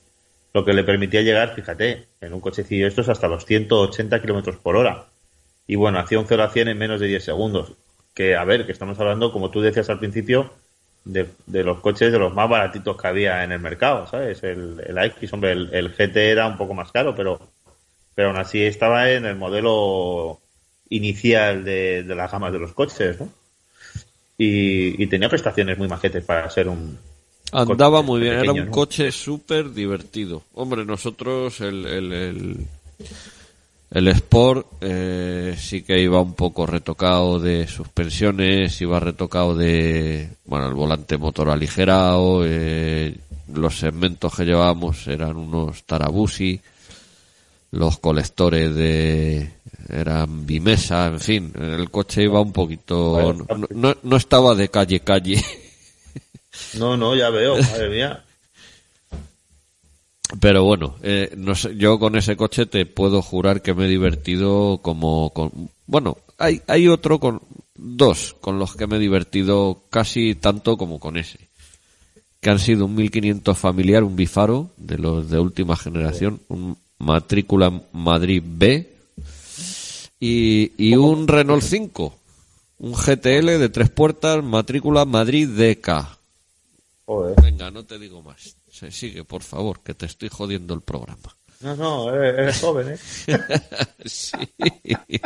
[0.53, 4.75] lo que le permitía llegar, fíjate, en un cochecillo estos hasta los 180 kilómetros por
[4.77, 5.05] hora.
[5.67, 7.73] Y bueno, hacía un 0 a 100 en menos de 10 segundos.
[8.13, 10.51] Que, a ver, que estamos hablando, como tú decías al principio,
[11.05, 14.43] de, de los coches de los más baratitos que había en el mercado, ¿sabes?
[14.43, 17.39] El, el X, hombre, el, el GT era un poco más caro, pero,
[18.15, 20.39] pero aún así estaba en el modelo
[20.89, 23.29] inicial de, de las gamas de los coches, ¿no?
[24.37, 26.97] Y, y tenía prestaciones muy majetes para ser un...
[27.51, 28.71] Andaba muy bien, era un ¿no?
[28.71, 30.43] coche súper divertido.
[30.53, 32.57] Hombre, nosotros el, el, el,
[33.93, 40.67] el Sport eh, sí que iba un poco retocado de suspensiones, iba retocado de, bueno,
[40.67, 43.15] el volante motor aligerado, eh,
[43.53, 46.59] los segmentos que llevábamos eran unos Tarabusi,
[47.69, 49.51] los colectores de
[49.87, 55.01] eran bimesa, en fin, el coche iba un poquito, no, no, no estaba de calle
[55.01, 55.43] calle.
[56.77, 58.23] No, no, ya veo, madre mía.
[60.39, 63.89] Pero bueno, eh, no sé, yo con ese coche te puedo jurar que me he
[63.89, 65.69] divertido como con...
[65.85, 67.41] Bueno, hay, hay otro con...
[67.75, 71.49] Dos con los que me he divertido casi tanto como con ese.
[72.39, 77.81] Que han sido un 1500 familiar, un bifaro de los de última generación, un matrícula
[77.91, 78.93] Madrid B
[80.19, 82.15] y, y un Renault 5.
[82.77, 86.22] Un GTL de tres puertas, matrícula Madrid DK.
[87.05, 87.35] Joder.
[87.41, 88.57] Venga, no te digo más.
[88.69, 91.35] Se sigue, por favor, que te estoy jodiendo el programa.
[91.61, 92.97] No, no, eres, eres joven, ¿eh?
[94.05, 94.37] Sí.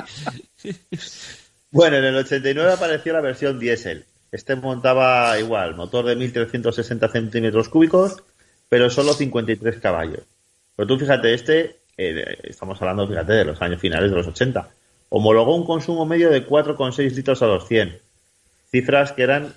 [1.70, 4.06] Bueno, en el 89 apareció la versión diésel.
[4.32, 8.24] Este montaba igual, motor de 1360 centímetros cúbicos,
[8.70, 10.24] pero solo 53 caballos.
[10.76, 14.70] Pero tú fíjate, este, eh, estamos hablando, fíjate, de los años finales de los 80,
[15.10, 18.00] homologó un consumo medio de 4,6 litros a los 100.
[18.72, 19.54] Cifras que eran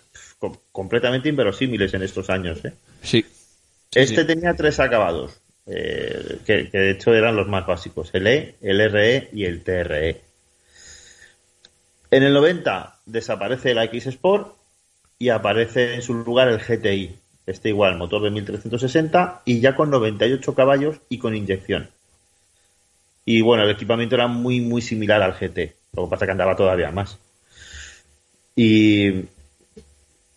[0.72, 2.64] completamente inverosímiles en estos años.
[2.64, 2.72] ¿eh?
[3.02, 3.24] Sí.
[3.94, 8.54] Este tenía tres acabados, eh, que, que de hecho eran los más básicos, el E,
[8.62, 10.20] el RE y el TRE.
[12.10, 14.56] En el 90 desaparece la X Sport
[15.18, 17.16] y aparece en su lugar el GTI.
[17.46, 21.90] Este igual, motor de 1360 y ya con 98 caballos y con inyección.
[23.24, 25.74] Y bueno, el equipamiento era muy, muy similar al GT.
[25.94, 27.18] Lo que pasa que andaba todavía más.
[28.56, 29.24] Y,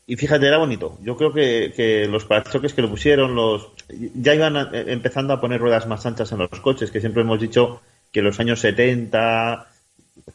[0.07, 0.97] y fíjate, era bonito.
[1.01, 3.69] Yo creo que, que los parachoques que le pusieron, los
[4.15, 7.21] ya iban a- eh, empezando a poner ruedas más anchas en los coches, que siempre
[7.21, 9.67] hemos dicho que en los años 70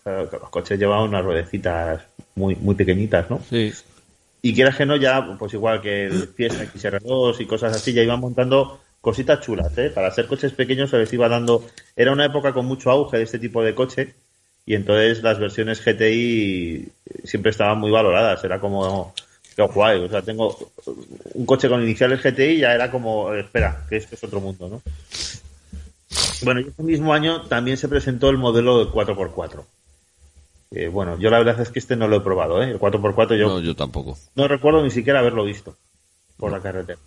[0.04, 2.02] eh, los coches llevaban unas ruedecitas
[2.34, 3.40] muy, muy pequeñitas, ¿no?
[3.48, 3.72] Sí.
[4.40, 8.02] Y quieras que no, ya, pues igual que el Fiesta XR2 y cosas así, ya
[8.02, 9.90] iban montando cositas chulas, ¿eh?
[9.90, 11.64] Para ser coches pequeños se les iba dando...
[11.96, 14.14] Era una época con mucho auge de este tipo de coche
[14.64, 16.88] y entonces las versiones GTI
[17.24, 18.42] siempre estaban muy valoradas.
[18.44, 19.12] Era como...
[19.58, 20.56] Qué guay, o sea, tengo
[21.34, 24.82] un coche con iniciales GTI ya era como, espera, que esto es otro mundo, ¿no?
[26.44, 29.64] Bueno, ese mismo año también se presentó el modelo de 4x4.
[30.70, 32.70] Eh, bueno, yo la verdad es que este no lo he probado, ¿eh?
[32.70, 34.16] El 4x4 yo No, yo tampoco.
[34.36, 35.74] no recuerdo ni siquiera haberlo visto
[36.36, 37.00] por la carretera.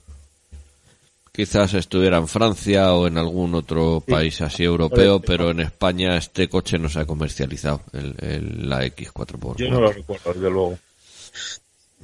[1.32, 4.12] Quizás estuviera en Francia o en algún otro Sí.
[4.12, 8.84] país así europeo, pero en España este coche no se ha comercializado, el, el- la
[8.86, 9.56] X4x4.
[9.56, 10.78] Yo no lo recuerdo, desde luego.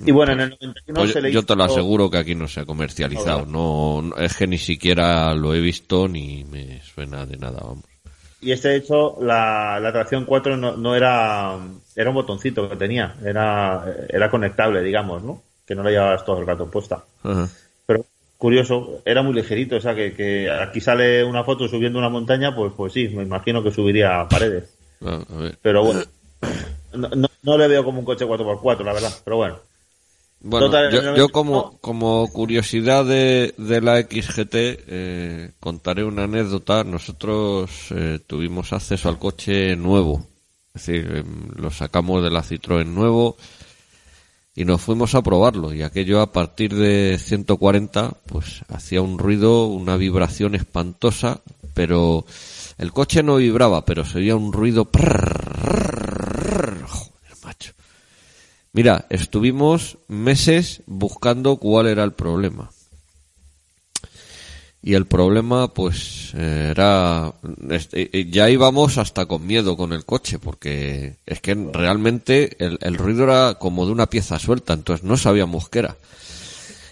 [0.06, 2.48] Y bueno, en el 91 Pues se le yo te lo aseguro que aquí no
[2.48, 3.46] se ha comercializado.
[3.46, 7.84] No, no- es que ni siquiera lo he visto ni me suena de nada, vamos.
[8.40, 11.58] Y este, hecho, la, la tracción 4 no, no era...
[11.96, 13.16] Era un botoncito que tenía.
[13.26, 15.42] Era, era conectable, digamos, ¿no?
[15.66, 17.04] Que no la llevabas todo el rato puesta.
[17.24, 17.50] Ajá.
[17.88, 18.06] Pero
[18.38, 19.78] curioso, era muy ligerito.
[19.78, 23.24] O sea, que, que aquí sale una foto subiendo una montaña, pues, pues sí, me
[23.24, 24.66] imagino que subiría paredes.
[25.04, 25.58] Ah, a ver.
[25.62, 26.02] Pero bueno,
[26.94, 29.12] no, no, no le veo como un coche 4x4, la verdad.
[29.26, 29.58] Pero bueno.
[30.40, 36.04] Bueno, Total, yo, el yo 91 como, como curiosidad de, de la XGT eh, contaré
[36.04, 36.84] una anécdota.
[36.84, 40.26] Nosotros eh, tuvimos acceso al coche nuevo,
[40.74, 43.36] es decir, em, lo sacamos de la Citroën nuevo
[44.56, 45.74] y nos fuimos a probarlo.
[45.74, 51.42] Y aquello a partir de 140, pues hacía un ruido, una vibración espantosa,
[51.74, 52.26] pero
[52.78, 54.90] el coche no vibraba, pero se oía un ruido.
[58.74, 62.70] Mira, estuvimos meses buscando cuál era el problema.
[64.82, 67.34] Y el problema, pues, eh, era...
[67.72, 72.96] este, eh, Ya íbamos hasta con miedo con el coche, porque es que realmente el,
[72.96, 75.98] ruido era como de una pieza suelta, entonces no sabíamos qué era.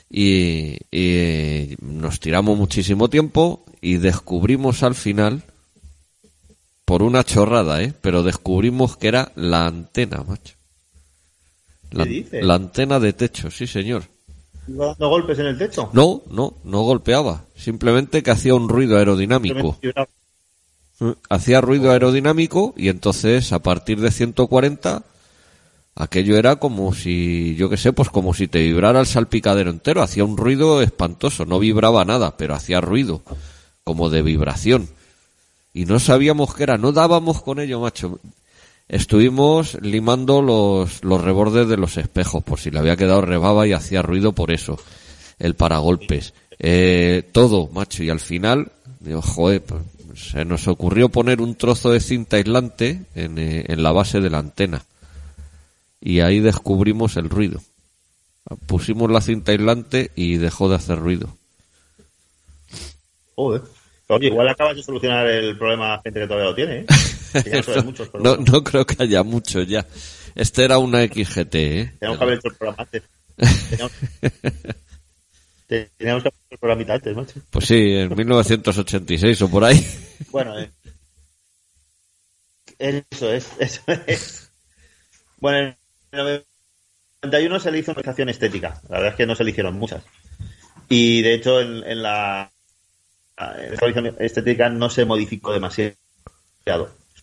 [0.09, 5.43] Y, y nos tiramos muchísimo tiempo y descubrimos al final,
[6.85, 7.93] por una chorrada, ¿eh?
[8.01, 10.54] Pero descubrimos que era la antena, macho.
[11.95, 12.05] La,
[12.41, 14.03] la antena de techo, sí señor.
[14.67, 15.89] ¿Iba dando golpes en el techo?
[15.93, 17.45] No, no, no golpeaba.
[17.55, 19.77] Simplemente que hacía un ruido aerodinámico.
[19.81, 20.09] Vibraba.
[21.29, 25.03] Hacía ruido aerodinámico y entonces a partir de 140
[25.93, 30.01] aquello era como si, yo qué sé, pues como si te vibrara el salpicadero entero.
[30.01, 31.45] Hacía un ruido espantoso.
[31.45, 33.21] No vibraba nada, pero hacía ruido.
[33.83, 34.89] Como de vibración.
[35.73, 36.77] Y no sabíamos qué era.
[36.77, 38.19] No dábamos con ello, macho.
[38.87, 43.73] Estuvimos limando los, los rebordes de los espejos por si le había quedado rebaba y
[43.73, 44.77] hacía ruido por eso.
[45.39, 46.33] El paragolpes.
[46.59, 48.03] Eh, todo, macho.
[48.03, 49.81] Y al final, digo, joder, pues,
[50.15, 54.29] se nos ocurrió poner un trozo de cinta aislante en, eh, en la base de
[54.29, 54.85] la antena.
[55.99, 57.61] Y ahí descubrimos el ruido.
[58.67, 61.35] Pusimos la cinta aislante y dejó de hacer ruido.
[63.35, 63.63] Joder.
[64.07, 66.85] Oye, igual acabas de solucionar el problema a gente que todavía lo tiene, ¿eh?
[67.53, 69.85] No son muchos, pero no, bueno, no creo que haya muchos ya.
[70.35, 71.93] Este era una XGT, ¿eh?
[71.99, 73.03] Teníamos que haber hecho el programa antes.
[73.69, 73.91] Teníamos,
[75.67, 77.41] teníamos que haber hecho el programa antes, macho.
[77.49, 79.85] Pues sí, en 1986 o por ahí.
[80.31, 80.71] Bueno, eh,
[82.79, 84.51] eso es, eso es.
[85.39, 85.75] Bueno,
[86.11, 86.45] en el
[87.23, 88.81] 91 se le hizo una organización estética.
[88.89, 90.03] La verdad es que no se le hicieron muchas.
[90.87, 92.51] Y de hecho, en, en la,
[93.37, 95.95] en la organización estética no se modificó demasiado.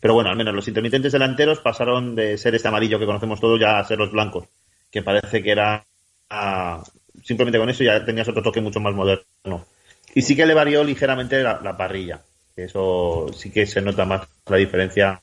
[0.00, 3.60] Pero bueno, al menos los intermitentes delanteros pasaron de ser este amarillo que conocemos todos
[3.60, 4.48] ya a ser los blancos.
[4.90, 5.84] Que parece que era.
[6.30, 6.82] ah,
[7.22, 9.66] simplemente con eso ya tenías otro toque mucho más moderno.
[10.14, 12.20] Y sí que le varió ligeramente la, la parrilla.
[12.56, 15.22] Eso sí que se nota más la diferencia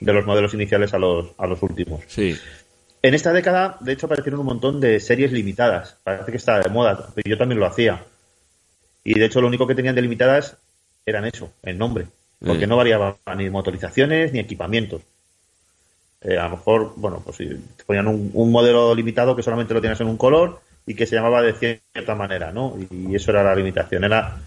[0.00, 2.00] de los modelos iniciales a los, a los últimos.
[2.08, 2.36] Sí.
[3.02, 5.98] En esta década, de hecho, aparecieron un montón de series limitadas.
[6.02, 8.04] Parece que está de moda, pero yo también lo hacía.
[9.04, 10.56] Y de hecho, lo único que tenían de limitadas
[11.06, 12.06] eran eso, el nombre.
[12.44, 12.66] Porque Eh.
[12.66, 15.02] no variaban ni motorizaciones ni equipamientos.
[16.22, 19.72] Eh, a lo mejor, bueno, pues si te ponían un, un modelo limitado que solamente
[19.74, 22.76] lo tenías en un color y que se llamaba de cierta manera, ¿no?
[22.90, 24.04] Y eso era la limitación.
[24.04, 24.38] Era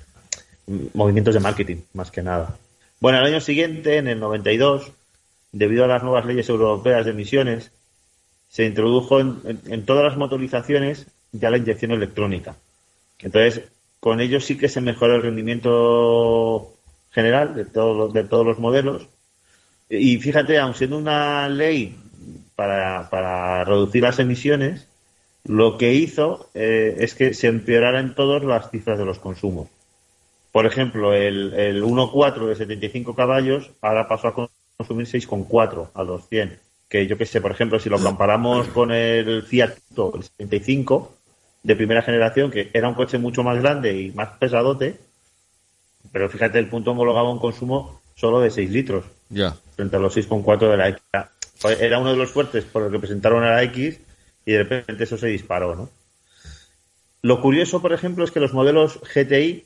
[0.68, 2.56] mm, movimientos de marketing, más que nada.
[3.00, 4.92] Bueno, el año siguiente, en el 92,
[5.52, 7.72] debido a las nuevas leyes europeas de emisiones,
[8.50, 12.56] se introdujo en, en- en todas las motorizaciones ya la inyección electrónica.
[13.20, 13.64] Entonces,
[14.04, 16.74] con ello sí que se mejoró el rendimiento
[17.12, 19.08] general de todos los, de todos los modelos.
[19.90, 21.96] Y fíjate, aun siendo una ley
[22.54, 24.90] para, para reducir las emisiones,
[25.46, 29.70] lo que hizo eh, es que se empeoraran todas las cifras de los consumos.
[30.52, 36.28] Por ejemplo, el, el 1.4 de 75 caballos ahora pasó a consumir 6.4 a los
[36.28, 36.60] 100.
[36.90, 41.23] Que yo que sé, por ejemplo, si lo comparamos con el Fiat Punto, el 75
[41.64, 45.00] de primera generación, que era un coche mucho más grande y más pesadote,
[46.12, 49.56] pero fíjate, el punto homologaba un consumo solo de 6 litros Ya.
[49.76, 51.02] frente a los 6,4 de la X.
[51.80, 53.98] Era uno de los fuertes por el que presentaron a la X
[54.46, 55.90] y de repente eso se disparó, ¿no?
[57.22, 59.66] Lo curioso, por ejemplo, es que los modelos GTI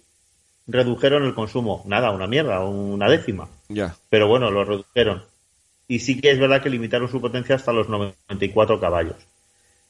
[0.68, 1.82] redujeron el consumo.
[1.88, 3.50] Nada, una mierda, una décima.
[3.68, 3.96] Ya.
[4.10, 5.24] Pero bueno, lo redujeron.
[5.88, 9.16] Y sí que es verdad que limitaron su potencia hasta los 94 caballos.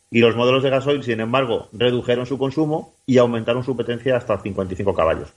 [0.09, 4.37] Y los modelos de gasoil, sin embargo, redujeron su consumo y aumentaron su potencia hasta
[4.39, 5.29] 55 caballos.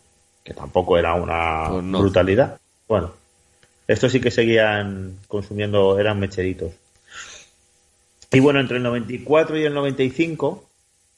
[0.45, 2.01] Que tampoco era una Pues no.
[2.01, 2.61] brutalidad.
[2.89, 3.13] Bueno,
[3.89, 6.73] estos sí que seguían consumiendo, eran mecheritos.
[8.33, 10.65] Y bueno, entre el 94 y el 95,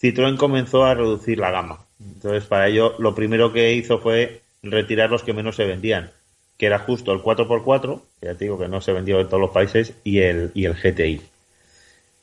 [0.00, 1.78] Citroën comenzó a reducir la gama.
[2.00, 6.10] Entonces, para ello, lo primero que hizo fue retirar los que menos se vendían,
[6.56, 9.40] que era justo el 4x4, que ya te digo que no se vendió en todos
[9.42, 11.20] los países, y el, y el GTI.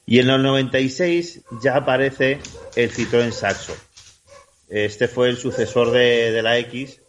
[0.09, 2.39] Y en el 96 ya aparece
[2.75, 3.75] el Citroën Saxo.
[4.67, 6.99] Este fue el sucesor de, de la X,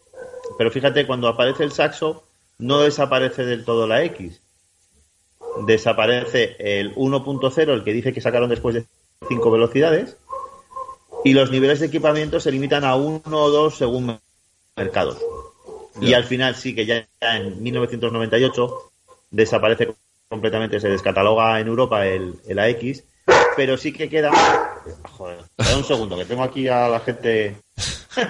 [0.58, 2.24] pero fíjate, cuando aparece el Saxo,
[2.58, 4.42] no desaparece del todo la X.
[5.66, 8.84] Desaparece el 1.0, el que dice que sacaron después de
[9.28, 10.18] 5 velocidades,
[11.24, 14.20] y los niveles de equipamiento se limitan a 1 o 2 según
[14.76, 15.16] mercados.
[16.02, 18.90] Y al final sí que ya en 1998
[19.30, 19.94] desaparece
[20.30, 23.02] completamente, se descataloga en Europa el, el AX,
[23.56, 24.30] pero sí que queda...
[25.18, 25.38] Joder,
[25.76, 27.56] un segundo, que tengo aquí a la gente...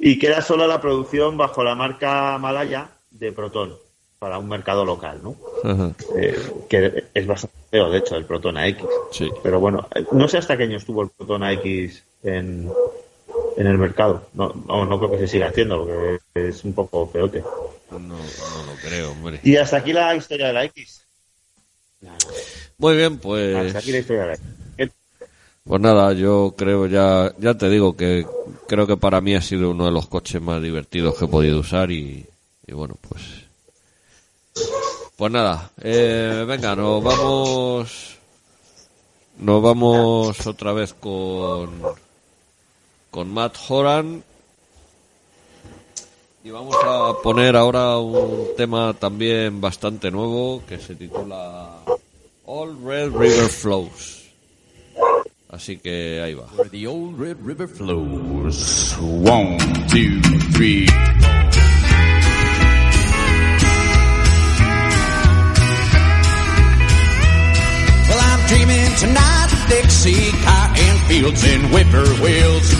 [0.00, 3.76] y queda solo la producción bajo la marca Malaya de Proton
[4.18, 5.36] para un mercado local, ¿no?
[5.62, 5.92] Ajá.
[6.16, 6.36] Eh,
[6.68, 8.78] que es bastante feo, de hecho, el Proton AX.
[9.12, 9.30] Sí.
[9.44, 12.68] Pero bueno, no sé hasta qué año estuvo el Proton AX en,
[13.56, 14.26] en el mercado.
[14.34, 17.44] No, no, no creo que se siga haciendo, porque es un poco feote.
[17.98, 19.40] No, no lo creo, hombre.
[19.42, 21.02] Y hasta aquí la historia de la X.
[22.78, 23.54] Muy bien, pues.
[23.56, 24.44] Hasta aquí la historia de la X.
[24.76, 24.90] ¿Qué-
[25.64, 28.26] Pues nada, yo creo ya, ya te digo que
[28.66, 31.60] creo que para mí ha sido uno de los coches más divertidos que he podido
[31.60, 32.26] usar y,
[32.66, 33.22] y bueno, pues.
[35.16, 38.16] Pues nada, eh, venga, nos vamos.
[39.38, 41.70] Nos vamos otra vez con.
[43.10, 44.24] Con Matt Horan.
[46.44, 51.68] Y vamos a poner ahora un tema también bastante nuevo que se titula
[52.46, 54.22] All Red River Flows.
[55.48, 56.46] Así que ahí va.
[56.56, 58.96] Where the old Red River flows.
[58.98, 60.20] One, two,
[60.52, 60.86] three.
[68.08, 72.72] Well, I'm dreaming tonight of Dixie cotton fields and whippoorwills,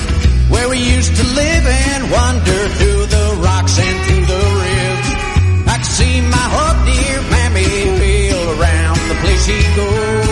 [0.52, 5.08] where we used to live and wander through the rocks and through the ribs.
[5.72, 10.31] I can see my hope dear mammy wheel around the place he goes.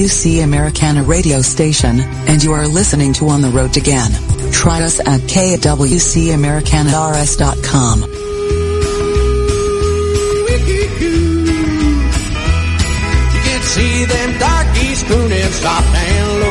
[0.09, 4.11] KWC Americana radio station, and you are listening to On the Road Again.
[4.51, 8.01] Try us at kwcamericanars.com.
[8.01, 8.07] You
[13.45, 16.48] can see them darkies crooning soft and low.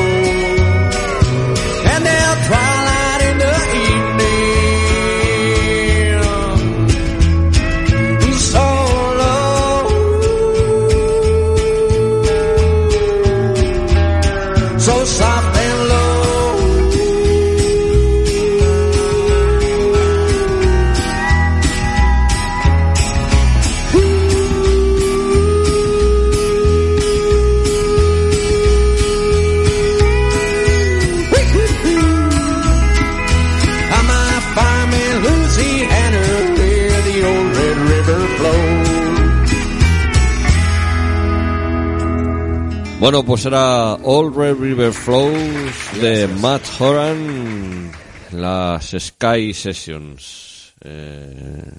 [43.07, 47.89] Bueno, pues era All Red River Flows de Matt Horan,
[48.33, 50.73] las Sky Sessions.
[50.81, 51.71] Eh,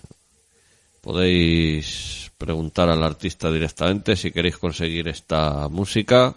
[1.02, 6.34] podéis preguntar al artista directamente si queréis conseguir esta música.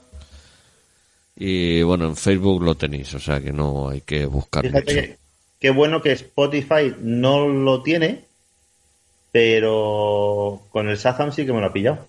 [1.37, 5.17] Y bueno, en Facebook lo tenéis, o sea que no hay que buscar Fíjate
[5.57, 8.25] qué bueno que Spotify no lo tiene,
[9.31, 12.05] pero con el Shazam sí que me lo ha pillado.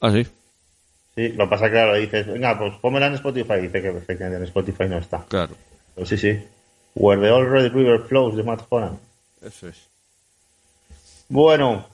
[0.00, 0.26] Ah, sí,
[1.14, 3.60] Sí, lo pasa claro, dices, venga, pues pónmela en Spotify.
[3.62, 5.24] Dice que perfectamente en Spotify no está.
[5.28, 5.54] claro,
[5.94, 6.38] Pero sí, sí.
[6.96, 8.98] Where the Old Red River Flows de Matt Horan.
[9.42, 9.76] eso es.
[11.28, 11.86] Bueno,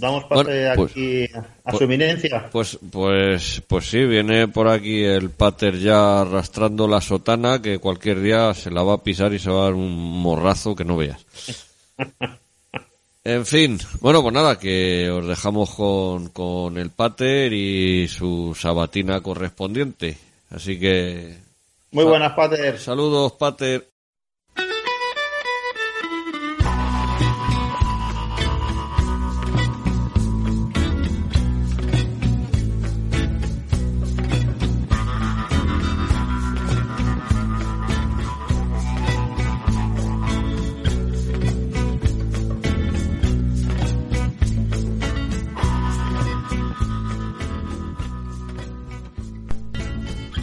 [0.00, 2.48] damos pase Bueno, pues- aquí a pues- su eminencia.
[2.50, 8.20] Pues, pues, pues sí, viene por aquí el pater ya arrastrando la sotana que cualquier
[8.20, 9.92] día se la va a pisar y se va a dar un
[10.22, 11.24] morrazo que no veas.
[13.28, 19.20] En fin, bueno, pues nada, que os dejamos con, con el pater y su sabatina
[19.20, 20.16] correspondiente.
[20.48, 21.36] Así que,
[21.90, 22.78] Muy buenas, Pater.
[22.78, 23.86] saludos, pater.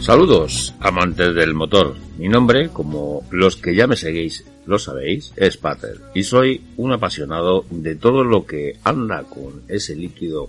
[0.06, 1.96] Saludos, amantes del motor.
[2.16, 6.92] Mi nombre, como los que ya me seguís lo sabéis, es Pater y soy un
[6.92, 10.48] apasionado de todo lo que anda con ese líquido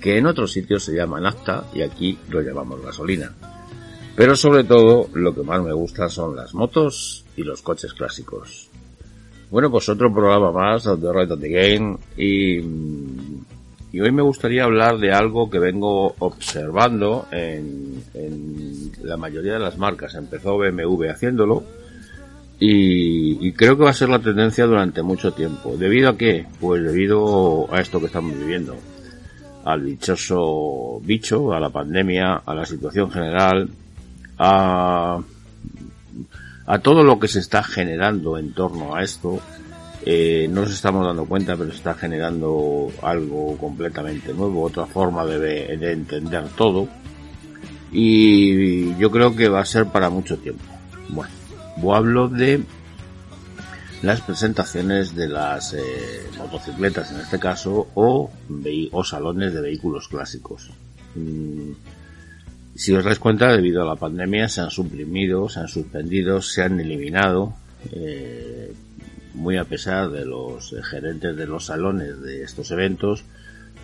[0.00, 3.34] que en otros sitios se llama nafta y aquí lo llamamos gasolina.
[4.16, 8.70] Pero sobre todo lo que más me gusta son las motos y los coches clásicos.
[9.50, 12.62] Bueno, pues otro programa más The Right of the Game y,
[13.92, 19.58] y hoy me gustaría hablar de algo que vengo observando en, en la mayoría de
[19.58, 20.14] las marcas.
[20.14, 21.64] Empezó BMW haciéndolo
[22.58, 25.76] y, y creo que va a ser la tendencia durante mucho tiempo.
[25.76, 26.46] ¿Debido a qué?
[26.60, 28.76] Pues debido a esto que estamos viviendo.
[29.64, 33.68] Al dichoso bicho, a la pandemia, a la situación general,
[34.38, 35.20] a,
[36.66, 39.40] a todo lo que se está generando en torno a esto.
[40.08, 45.72] Eh, no nos estamos dando cuenta, pero está generando algo completamente nuevo, otra forma de,
[45.72, 46.88] entender todo.
[47.90, 50.62] Y yo creo que va a ser para mucho tiempo.
[51.08, 51.32] Bueno,
[51.92, 52.62] hablo de
[54.02, 55.80] las presentaciones de las eh,
[56.38, 58.30] motocicletas en este caso o
[59.02, 60.70] salones de vehículos clásicos.
[61.16, 61.72] Mm,
[62.76, 66.62] si os dais cuenta, debido a la pandemia se han suprimido, se han suspendido, se
[66.62, 67.54] han eliminado,
[67.90, 68.72] eh,
[69.36, 73.22] muy a pesar de los gerentes de los salones de estos eventos,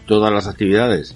[0.07, 1.15] todas las actividades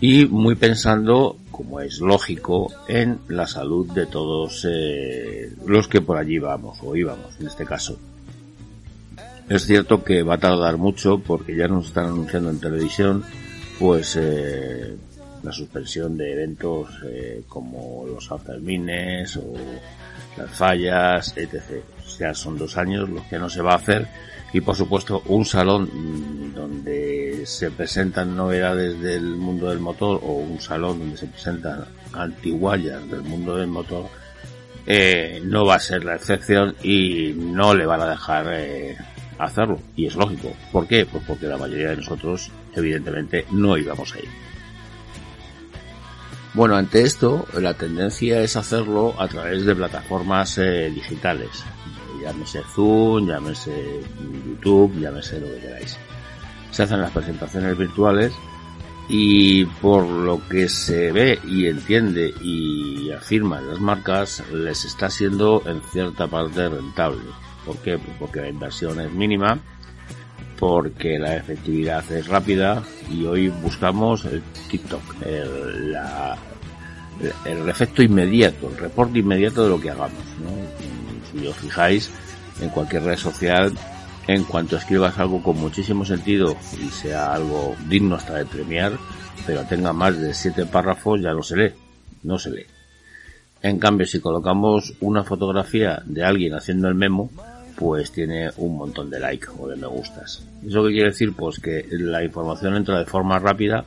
[0.00, 6.16] y muy pensando, como es lógico, en la salud de todos eh, los que por
[6.16, 7.98] allí vamos o íbamos en este caso.
[9.48, 13.24] Es cierto que va a tardar mucho porque ya nos están anunciando en televisión
[13.78, 14.94] pues eh,
[15.42, 19.54] la suspensión de eventos eh, como los Sanfermines o
[20.36, 21.82] las fallas, etc.
[22.08, 24.08] O sea, son dos años los que no se va a hacer
[24.52, 30.32] y por supuesto un salón mm, donde se presentan novedades del mundo del motor o
[30.32, 31.84] un salón donde se presentan
[32.14, 34.06] antiguallas del mundo del motor
[34.86, 38.96] eh, no va a ser la excepción y no le van a dejar eh,
[39.38, 41.04] hacerlo y es lógico ¿por qué?
[41.04, 44.48] pues porque la mayoría de nosotros evidentemente no íbamos a ir
[46.54, 51.62] bueno, ante esto, la tendencia es hacerlo a través de plataformas eh, digitales.
[52.22, 54.00] Llámese Zoom, llámese
[54.46, 55.98] YouTube, llámese lo que queráis.
[56.70, 58.32] Se hacen las presentaciones virtuales
[59.08, 65.62] y por lo que se ve y entiende y afirman las marcas, les está siendo
[65.66, 67.22] en cierta parte rentable.
[67.64, 67.98] ¿Por qué?
[67.98, 69.58] Pues porque la inversión es mínima,
[70.58, 75.96] porque la efectividad es rápida y hoy buscamos el TikTok, el,
[77.44, 80.22] el efecto inmediato, el reporte inmediato de lo que hagamos.
[80.42, 80.77] ¿no?
[81.32, 82.10] Si os fijáis
[82.60, 83.72] en cualquier red social,
[84.26, 88.92] en cuanto escribas algo con muchísimo sentido y sea algo digno hasta de premiar,
[89.46, 91.72] pero tenga más de siete párrafos, ya no se lee,
[92.22, 92.66] no se lee.
[93.62, 97.30] En cambio, si colocamos una fotografía de alguien haciendo el memo,
[97.76, 100.44] pues tiene un montón de like o de me gustas.
[100.66, 101.32] ¿Eso qué quiere decir?
[101.32, 103.84] Pues que la información entra de forma rápida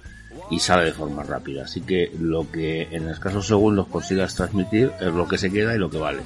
[0.49, 1.63] y sale de forma rápida.
[1.63, 5.77] Así que lo que en escasos segundos consigas transmitir es lo que se queda y
[5.77, 6.21] lo que vale.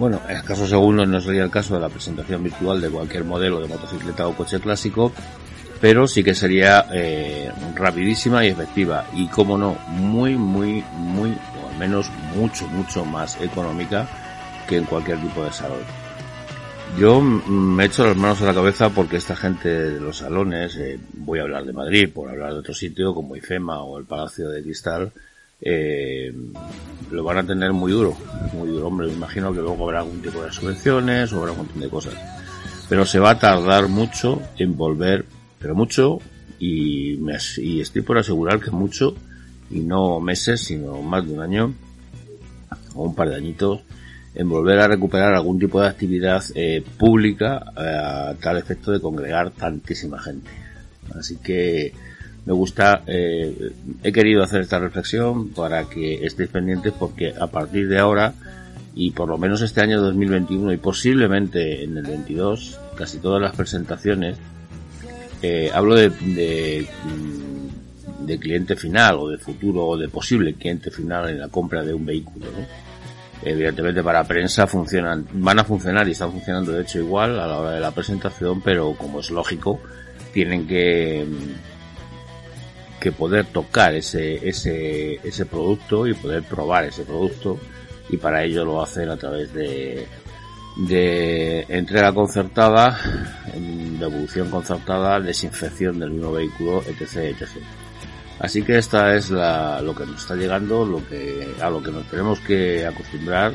[0.00, 3.60] Bueno, en escasos segundos no sería el caso de la presentación virtual de cualquier modelo
[3.60, 5.12] de motocicleta o coche clásico,
[5.78, 11.68] pero sí que sería eh, rapidísima y efectiva y como no, muy, muy, muy, o
[11.68, 14.08] al menos mucho, mucho más económica
[14.66, 15.82] que en cualquier tipo de salón.
[16.98, 20.98] Yo me echo las manos a la cabeza porque esta gente de los salones, eh,
[21.12, 24.48] voy a hablar de Madrid, por hablar de otro sitio como IFEMA o el Palacio
[24.48, 25.12] de Cristal,
[25.60, 26.32] eh,
[27.10, 28.16] lo van a tener muy duro,
[28.52, 28.86] muy duro.
[28.86, 31.88] Hombre, me imagino que luego habrá algún tipo de subvenciones o habrá un montón de
[31.88, 32.14] cosas.
[32.88, 35.24] Pero se va a tardar mucho en volver,
[35.58, 36.18] pero mucho,
[36.58, 39.14] y, me, y estoy por asegurar que mucho,
[39.70, 41.74] y no meses, sino más de un año,
[42.94, 43.80] o un par de añitos,
[44.34, 49.00] en volver a recuperar algún tipo de actividad eh, pública eh, a tal efecto de
[49.00, 50.50] congregar tantísima gente.
[51.16, 51.92] Así que
[52.46, 53.72] me gusta, eh,
[54.02, 58.34] he querido hacer esta reflexión para que estéis pendientes porque a partir de ahora
[58.94, 63.54] y por lo menos este año 2021 y posiblemente en el 22, casi todas las
[63.54, 64.36] presentaciones,
[65.42, 66.88] eh, hablo de, de,
[68.20, 71.94] de cliente final o de futuro o de posible cliente final en la compra de
[71.94, 72.90] un vehículo, ¿no?
[73.42, 77.58] evidentemente para prensa funcionan, van a funcionar y están funcionando de hecho igual a la
[77.58, 79.80] hora de la presentación, pero como es lógico,
[80.32, 81.24] tienen que
[83.00, 87.58] que poder tocar ese, ese, ese producto y poder probar ese producto
[88.10, 90.06] y para ello lo hacen a través de,
[90.76, 92.98] de entrega concertada,
[93.54, 97.48] devolución concertada, desinfección del mismo vehículo, etc, etc.
[98.40, 101.90] Así que esta es la, lo que nos está llegando, lo que, a lo que
[101.90, 103.52] nos tenemos que acostumbrar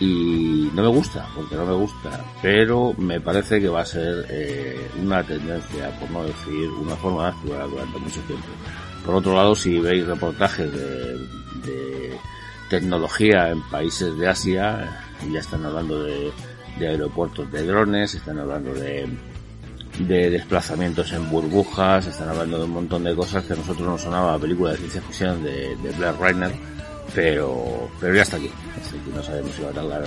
[0.00, 4.24] y no me gusta, porque no me gusta, pero me parece que va a ser
[4.30, 8.46] eh, una tendencia, por no decir una forma de actuar durante mucho tiempo.
[9.04, 12.18] Por otro lado, si veis reportajes de,
[12.70, 16.32] tecnología en países de Asia, ya están hablando de,
[16.78, 19.06] aeropuertos de drones, están hablando de,
[19.98, 24.00] de desplazamientos en burbujas, están hablando de un montón de cosas que a nosotros nos
[24.00, 26.52] sonaba a película de ciencia ficción de, de Blair Reiner,
[27.14, 28.50] pero, pero ya está aquí.
[28.76, 30.04] Hasta aquí no sabemos si va a tardar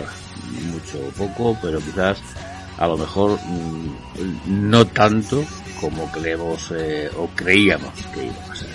[0.72, 2.22] mucho o poco, pero quizás
[2.78, 5.44] a lo mejor mmm, no tanto
[5.80, 8.70] como creemos eh, o creíamos que iba a ser.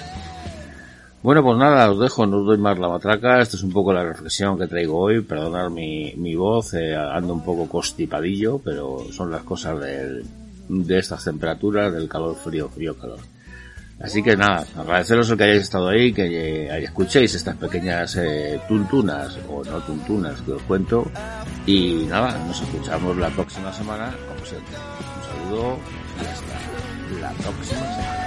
[1.21, 3.41] Bueno, pues nada, os dejo, no os doy más la matraca.
[3.41, 5.21] Esta es un poco la reflexión que traigo hoy.
[5.23, 10.25] Perdonad mi, mi voz, eh, ando un poco constipadillo, pero son las cosas del,
[10.69, 13.19] de estas temperaturas, del calor frío, frío, calor.
[14.01, 18.61] Así que nada, agradeceros el que hayáis estado ahí, que eh, escuchéis estas pequeñas eh,
[18.69, 21.11] tuntunas o no tuntunas que os cuento.
[21.67, 24.75] Y nada, nos escuchamos la próxima semana, como siempre.
[24.77, 25.79] Un saludo
[26.23, 28.18] y hasta la próxima semana.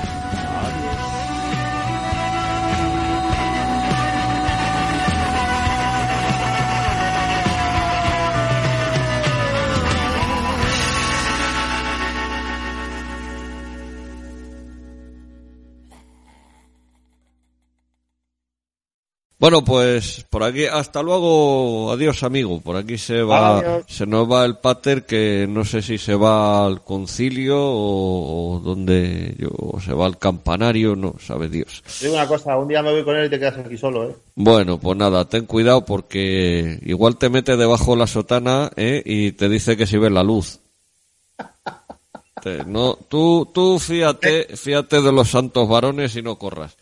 [19.42, 23.86] Bueno, pues por aquí, hasta luego, adiós amigo, por aquí se va, Adiós.
[23.88, 28.60] se nos va el pater que no sé si se va al concilio o, o
[28.60, 31.82] donde yo, o se va al campanario, no sabe Dios.
[32.00, 34.16] Digo una cosa, un día me voy con él y te quedas aquí solo, ¿eh?
[34.36, 39.02] Bueno, pues nada, ten cuidado porque igual te mete debajo la sotana ¿eh?
[39.04, 40.60] y te dice que si ves la luz.
[42.44, 46.76] Te- no, tú, tú fíjate, fíjate de los santos varones y no corras.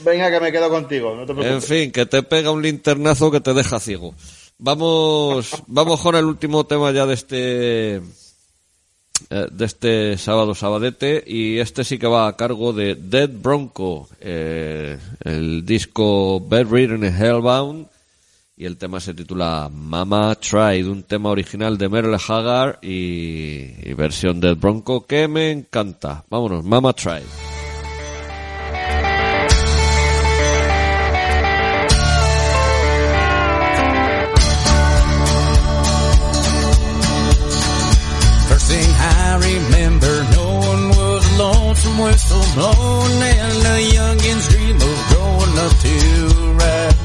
[0.00, 1.64] Venga, que me quedo contigo, no te En preocupes.
[1.66, 4.14] fin, que te pega un linternazo que te deja ciego.
[4.58, 8.00] Vamos, vamos con el último tema ya de este, eh,
[9.50, 14.98] de este sábado sabadete y este sí que va a cargo de Dead Bronco, eh,
[15.24, 17.86] el disco Bedridden and Hellbound
[18.56, 23.94] y el tema se titula Mama Tried, un tema original de Merle Haggard y, y
[23.94, 26.24] versión Dead Bronco que me encanta.
[26.28, 27.51] Vámonos, Mama Tried.
[41.74, 45.94] From whistle blowing, and the youngins dream of growing up to
[46.60, 46.96] ride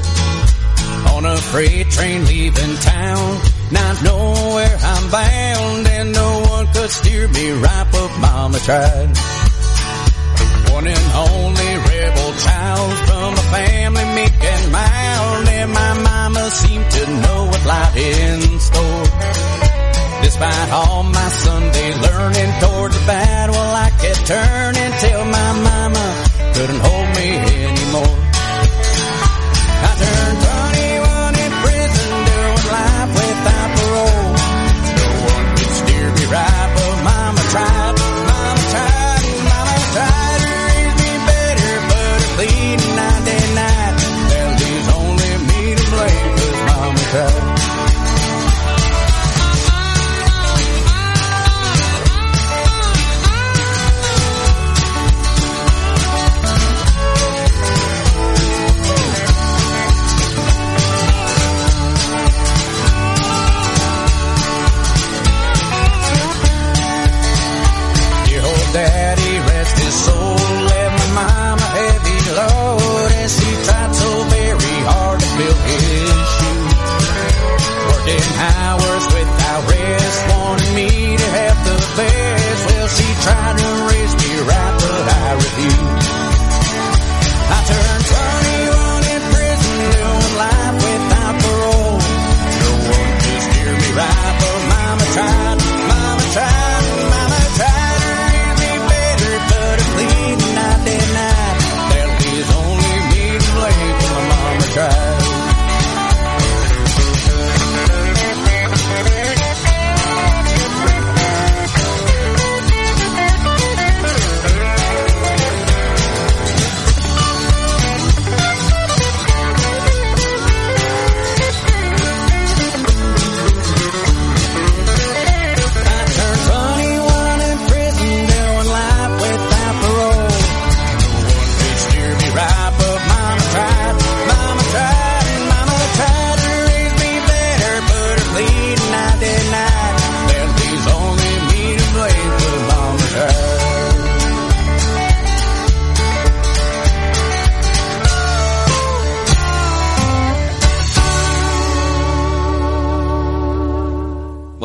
[1.14, 3.40] on a freight train leaving town.
[3.70, 9.10] Not knowing where I'm bound, and no one could steer me right, but Mama tried.
[10.72, 16.90] One and only rebel child from a family meek and mild, and my mama seemed
[16.90, 19.67] to know what lied in store.
[20.38, 26.24] Despite all my Sunday learning towards the bad, well, I kept turning till my mama
[26.54, 27.28] couldn't hold me
[27.66, 28.27] anymore.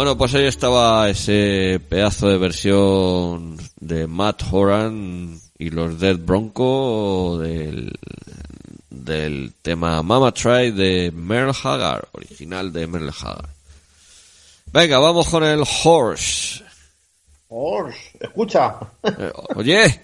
[0.04, 7.38] Bueno, pues ahí estaba ese pedazo de versión de Matt Horan y los Dead Bronco
[7.42, 7.90] del,
[8.90, 13.48] del tema Mama Try de Merle Haggard, original de Merle Haggard.
[14.74, 16.66] Venga, vamos con el Horse.
[17.48, 18.76] Ors, escucha.
[19.04, 20.02] Eh, oye,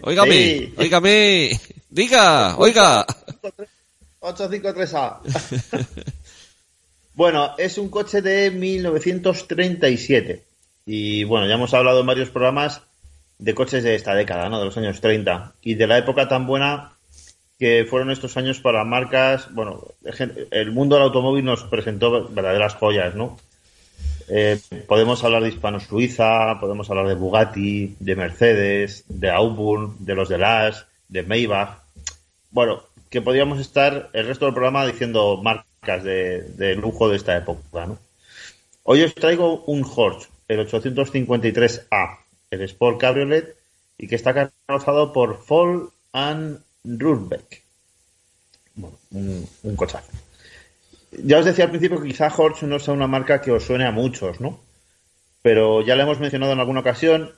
[0.00, 0.74] óigame, Sí.
[0.78, 3.06] óigame, diga, oiga.
[4.20, 5.20] 853A.
[7.16, 10.42] bueno, es un coche de 1937.
[10.84, 12.82] Y bueno, ya hemos hablado en varios programas
[13.38, 14.58] de coches de esta década, ¿no?
[14.58, 15.54] De los años 30.
[15.62, 16.92] Y de la época tan buena
[17.58, 19.52] que fueron estos años para marcas.
[19.54, 19.82] Bueno,
[20.50, 23.38] el mundo del automóvil nos presentó verdaderas joyas, ¿no?
[24.28, 30.28] Eh, podemos hablar de Hispano-Suiza, podemos hablar de Bugatti, de Mercedes, de Auburn, de los
[30.28, 31.78] de Lash, de Maybach.
[32.50, 37.86] Bueno, que podríamos estar el resto del programa diciendo marcas de, lujo de esta época,
[37.86, 37.98] ¿no?
[38.82, 42.18] Hoy os traigo un Horch, el 853A,
[42.50, 43.56] el Sport Cabriolet,
[43.98, 47.62] y que está carrozado por Fall and Rudbeck.
[48.74, 50.10] bueno, un, un cochazo.
[51.12, 53.86] Ya os decía al principio que quizá Horch no sea una marca que os suene
[53.86, 54.60] a muchos, ¿no?
[55.42, 57.32] Pero ya la hemos mencionado en alguna ocasión.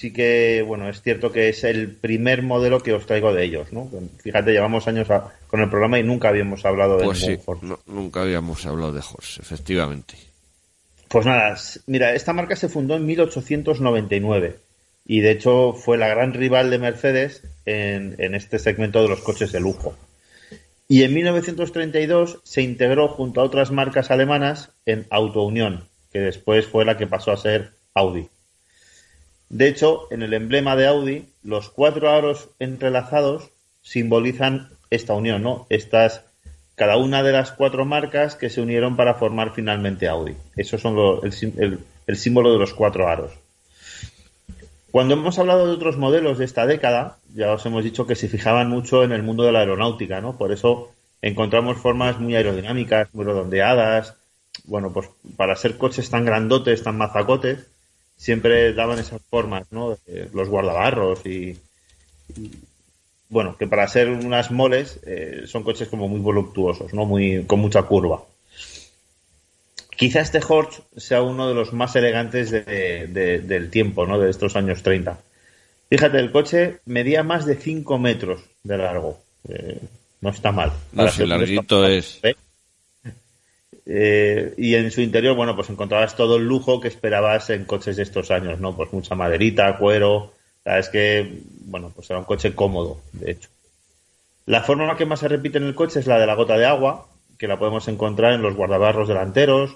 [0.00, 3.70] Sí que, bueno, es cierto que es el primer modelo que os traigo de ellos,
[3.70, 3.90] ¿no?
[4.22, 7.78] Fíjate, llevamos años a- con el programa y nunca habíamos hablado de Pues sí, no-
[7.84, 10.14] nunca habíamos hablado de Horse, efectivamente.
[11.08, 11.54] Pues nada,
[11.86, 14.56] mira, esta marca se fundó en 1899
[15.04, 19.20] y de hecho fue la gran rival de Mercedes en, en este segmento de los
[19.20, 19.94] coches de lujo.
[20.88, 26.66] Y en 1932 se integró junto a otras marcas alemanas en Auto Unión, que después
[26.66, 28.28] fue la que pasó a ser Audi.
[29.50, 33.50] De hecho, en el emblema de Audi, los cuatro aros entrelazados
[33.82, 35.66] simbolizan esta unión, ¿no?
[35.68, 36.22] Estas,
[36.76, 40.36] cada una de las cuatro marcas que se unieron para formar finalmente Audi.
[40.56, 43.32] Esos son el- el símbolo de los cuatro aros.
[44.90, 48.28] Cuando hemos hablado de otros modelos de esta década, ya os hemos dicho que se
[48.28, 50.36] fijaban mucho en el mundo de la aeronáutica, ¿no?
[50.36, 50.90] Por eso
[51.22, 54.14] encontramos formas muy aerodinámicas, muy redondeadas.
[54.64, 57.66] Bueno, pues para ser coches tan grandotes, tan mazacotes,
[58.20, 59.96] siempre daban esas formas, ¿no?
[60.34, 61.58] Los guardabarros y,
[62.36, 62.50] y,
[63.30, 67.06] bueno, que para ser unas moles eh, son coches como muy voluptuosos, ¿no?
[67.06, 68.22] Muy, con mucha curva.
[69.96, 74.18] Quizá este Horch sea uno de los más elegantes de- de- del tiempo, ¿no?
[74.18, 75.18] De estos años 30.
[75.88, 79.18] Fíjate, el coche medía más de 5 metros de largo.
[79.48, 79.78] Eh,
[80.20, 80.72] no está mal.
[80.92, 82.20] No un larguito es.
[82.22, 82.34] eh,
[83.86, 88.02] y en su interior, bueno, pues encontrabas todo el lujo que esperabas en coches de
[88.04, 88.76] estos años, ¿no?
[88.76, 90.32] Pues mucha maderita, cuero.
[90.64, 93.48] Es que, bueno, pues era un coche cómodo, de hecho.
[94.46, 96.66] La forma que más se repite en el coche es la de la gota de
[96.66, 97.06] agua,
[97.38, 99.74] que la podemos encontrar en los guardabarros delanteros,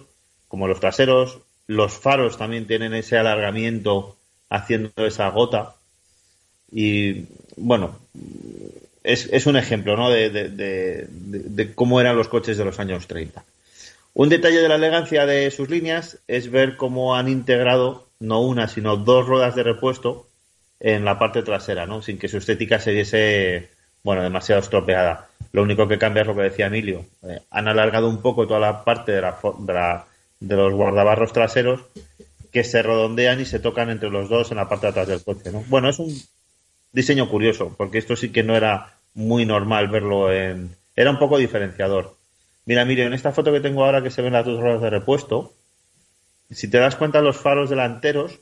[0.49, 1.39] como los traseros.
[1.67, 4.17] Los faros también tienen ese alargamiento
[4.51, 5.75] haciendo esa gota.
[6.73, 7.27] Y,
[7.57, 7.99] bueno,
[9.03, 10.11] es, es un ejemplo, ¿no?
[10.11, 13.45] De- de cómo eran los coches de los años 30.
[14.15, 18.69] Un detalle de la elegancia de sus líneas es ver cómo han integrado no una,
[18.69, 20.29] sino dos ruedas de repuesto
[20.79, 22.01] en la parte trasera, ¿no?
[22.01, 23.71] Sin que su estética se viese,
[24.05, 25.27] bueno, demasiado estropeada.
[25.51, 27.05] Lo único que cambia es lo que decía Emilio.
[27.23, 30.07] Eh, han alargado un poco toda la parte de, la,
[30.39, 31.81] de los guardabarros traseros
[32.53, 35.25] que se redondean y se tocan entre los dos en la parte de atrás del
[35.25, 35.65] coche, ¿no?
[35.67, 36.15] Bueno, es un
[36.93, 40.77] diseño curioso, porque esto sí que no era muy normal verlo en...
[40.95, 42.15] Era un poco diferenciador.
[42.67, 44.91] Mira, mire, en esta foto que tengo ahora que se ven las dos ruedas de
[44.91, 45.53] repuesto,
[46.51, 48.39] si te das cuenta los faros delanteros,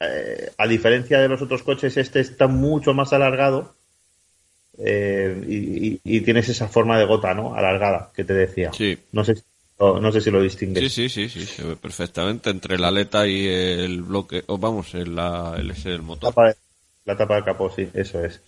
[0.00, 3.74] eh, a diferencia de los otros coches, este está mucho más alargado
[4.78, 7.54] eh, y, y- y tienes esa forma de gota, ¿no?
[7.54, 8.72] Alargada, que te decía.
[8.72, 8.98] Sí.
[9.12, 9.42] No sé, si-
[9.78, 10.92] no, no sé si lo distingues.
[10.92, 14.94] Sí, sí, sí, sí, se ve perfectamente entre la aleta y el bloque, o vamos,
[14.94, 16.30] el, la, el motor.
[16.30, 16.56] tapa de-
[17.04, 18.40] la tapa del capó, sí, eso es.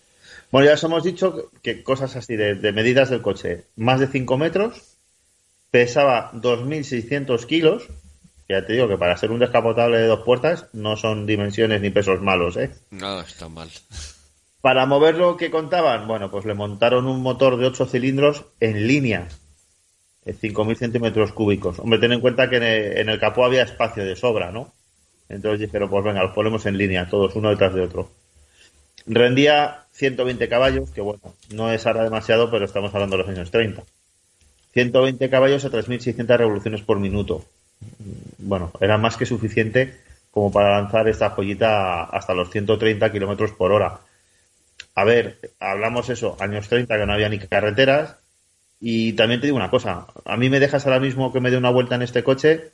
[0.51, 3.65] Bueno, ya os hemos dicho que cosas así de, de medidas del coche.
[3.77, 4.96] Más de 5 metros,
[5.77, 7.87] pesaba 2.600 kilos.
[8.49, 11.91] Ya te digo que para ser un descapotable de dos puertas no son dimensiones ni
[11.91, 12.71] pesos malos, ¿eh?
[12.91, 13.69] Nada está mal.
[14.63, 16.09] Para moverlo, ¿qué contaban?
[16.09, 19.29] Bueno, pues le montaron un motor de 8 cilindros en línea,
[20.25, 21.79] de 5.000 centímetros cúbicos.
[21.79, 24.73] Hombre, ten en cuenta que en el, en el capó había espacio de sobra, ¿no?
[25.29, 28.11] Entonces dijeron, pues venga, los ponemos en línea, todos uno detrás de otro.
[29.05, 33.51] Rendía 120 caballos, que bueno, no es ahora demasiado, pero estamos hablando de los años
[33.51, 33.83] 30.
[34.77, 37.47] 120 caballos a 3.600 revoluciones por minuto.
[38.37, 39.97] Bueno, era más que suficiente
[40.31, 44.01] como para lanzar esta joyita hasta los 130 kilómetros por hora.
[44.95, 48.17] A ver, hablamos eso, años 30 que no había ni carreteras.
[48.79, 51.57] Y también te digo una cosa, a mí me dejas ahora mismo que me dé
[51.57, 52.73] una vuelta en este coche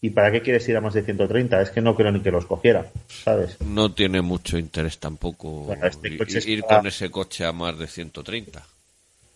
[0.00, 1.60] y ¿para qué quieres ir a más de 130?
[1.60, 3.60] Es que no creo ni que los cogiera, ¿sabes?
[3.60, 6.16] No tiene mucho interés tampoco Bueno, este
[6.48, 8.64] ir para- con ese coche a más de 130.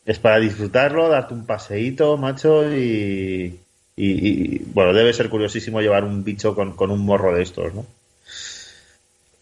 [0.08, 3.60] Es para disfrutarlo, darte un paseíto, macho, y,
[3.96, 7.86] y- bueno, debe ser curiosísimo llevar un bicho con, con un morro de estos, ¿no?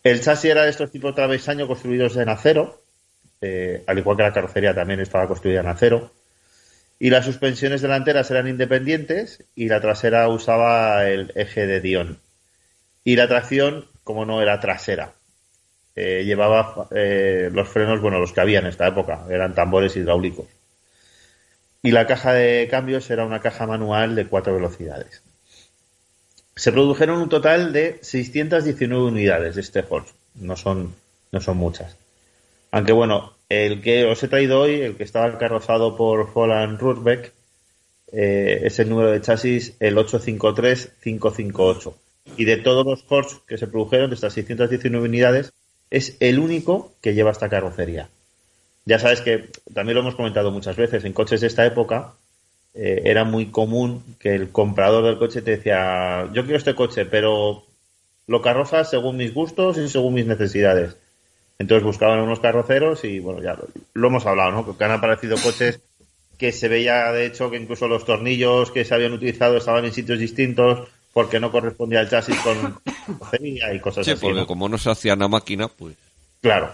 [0.03, 2.81] El chasis era de estos tipos travesaño construidos en acero,
[3.43, 6.13] eh, al igual que la carrocería también estaba construida en acero,
[6.99, 12.19] y las suspensiones delanteras eran independientes y la trasera usaba el eje de Dion.
[13.05, 15.15] Y la tracción, como no, era trasera.
[15.97, 20.47] Eh, llevaba eh, los frenos, bueno, los que había en esta época, eran tambores hidráulicos.
[21.83, 25.23] Y la caja de cambios era una caja manual de cuatro velocidades.
[26.57, 30.15] Se produjeron un total de 619 unidades de este Horse.
[30.35, 30.95] No son,
[31.31, 31.97] no son muchas.
[32.71, 37.33] Aunque bueno, el que os he traído hoy, el que estaba carrozado por Holland Rurbeck,
[38.13, 41.95] eh, es el número de chasis el 853558.
[42.37, 45.53] Y de todos los Horse que se produjeron, de estas 619 unidades,
[45.91, 48.09] es el único que lleva esta carrocería.
[48.87, 52.15] Ya sabes que también lo hemos comentado muchas veces, en coches de esta época
[52.75, 57.05] eh, era muy común que el comprador del coche te decía, yo quiero este coche,
[57.05, 57.65] pero
[58.27, 60.97] lo carrozas según mis gustos y según mis necesidades.
[61.59, 64.77] Entonces buscaban unos carroceros y bueno, ya lo, lo hemos hablado, ¿no?
[64.79, 65.81] Que han aparecido coches
[66.39, 69.93] que se veía de hecho que incluso los tornillos que se habían utilizado estaban en
[69.95, 72.79] sitios distintos porque no correspondía al chasis con
[73.19, 74.21] carrocería y cosas Sí, así.
[74.21, 74.47] porque ¿no?
[74.47, 75.97] como no se hacía la máquina, pues...
[76.43, 76.71] Claro.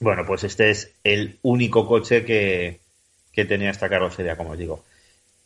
[0.00, 2.80] Bueno, pues este es el único coche que,
[3.32, 4.84] que tenía esta carrocería, como os digo.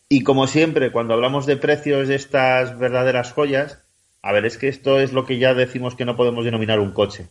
[0.09, 3.83] Y como siempre, cuando hablamos de precios de estas verdaderas joyas,
[4.23, 6.93] a ver, es que esto es lo que ya decimos que no podemos denominar un
[6.93, 7.27] coche.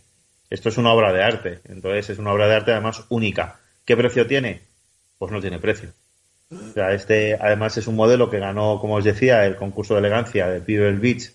[0.49, 1.59] Esto es una obra de arte.
[1.65, 3.59] Entonces es una obra de arte además única.
[3.85, 4.61] ¿Qué precio tiene?
[5.17, 5.89] Pues no tiene precio.
[6.51, 10.01] O sea, este además es un modelo que ganó, como os decía, el concurso de
[10.01, 11.31] elegancia de Pebble Beach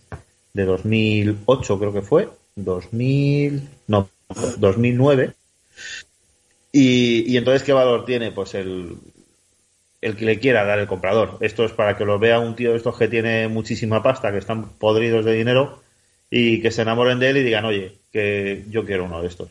[0.52, 2.28] de 2008, creo que fue.
[2.54, 4.08] 2000, no,
[4.58, 5.32] 2009.
[6.72, 8.30] Y, entonces, ¿qué valor tiene?
[8.30, 8.96] Pues el,
[10.00, 11.38] el que le quiera dar el comprador.
[11.40, 14.38] Esto es para que lo vea un tío de estos que tiene muchísima pasta, que
[14.38, 15.82] están podridos de dinero
[16.30, 19.50] y que se enamoren de él y digan, oye, que yo quiero uno de estos.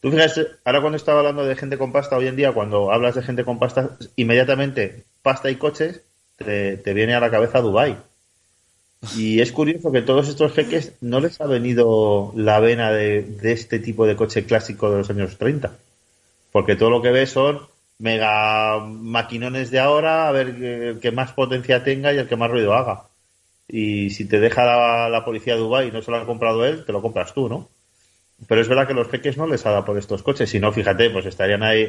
[0.00, 3.14] Tú fíjate, ahora cuando estaba hablando de gente con pasta, hoy en día cuando hablas
[3.16, 6.02] de gente con pasta, inmediatamente pasta y coches,
[6.36, 7.96] te, te viene a la cabeza Dubai.
[9.16, 13.78] Y es curioso que todos estos jeques no les ha venido la vena de, este
[13.78, 15.76] tipo de coche clásico de los años 30.
[16.52, 17.60] Porque todo lo que ves son
[17.98, 22.50] mega maquinones de ahora, a ver el que más potencia tenga y el que más
[22.50, 23.04] ruido haga.
[23.68, 26.64] Y si te deja la, la policía de Dubai y no se lo ha comprado
[26.64, 27.68] él, te lo compras tú, ¿no?
[28.48, 30.50] Pero es verdad que los jeques no les ha dado por estos coches.
[30.50, 31.82] Si no, fíjate, pues estarían ahí,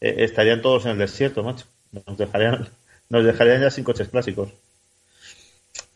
[0.00, 1.66] eh, estarían todos en el desierto, macho.
[1.92, 2.68] Nos dejarían,
[3.08, 4.50] nos dejarían ya sin coches clásicos.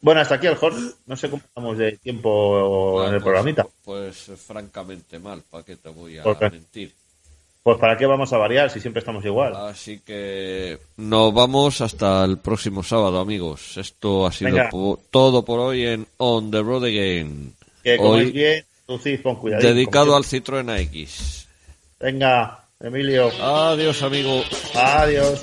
[0.00, 0.80] Bueno, hasta aquí el Jorge.
[1.06, 3.66] No sé cómo estamos de tiempo en el pues, programita.
[3.84, 6.50] Pues eh, francamente mal, ¿para qué te voy a ¿Por qué?
[6.50, 6.92] mentir?
[7.62, 9.54] Pues para qué vamos a variar si siempre estamos igual.
[9.56, 13.76] Así que nos vamos hasta el próximo sábado, amigos.
[13.76, 17.54] Esto ha sido po- todo por hoy en On the Road Again.
[17.82, 19.62] Que Hoy bien, conducid con cuidado.
[19.62, 21.46] dedicado al Citroën AX.
[22.00, 23.30] Venga, Emilio.
[23.42, 24.42] Adiós, amigo.
[24.74, 25.42] Adiós.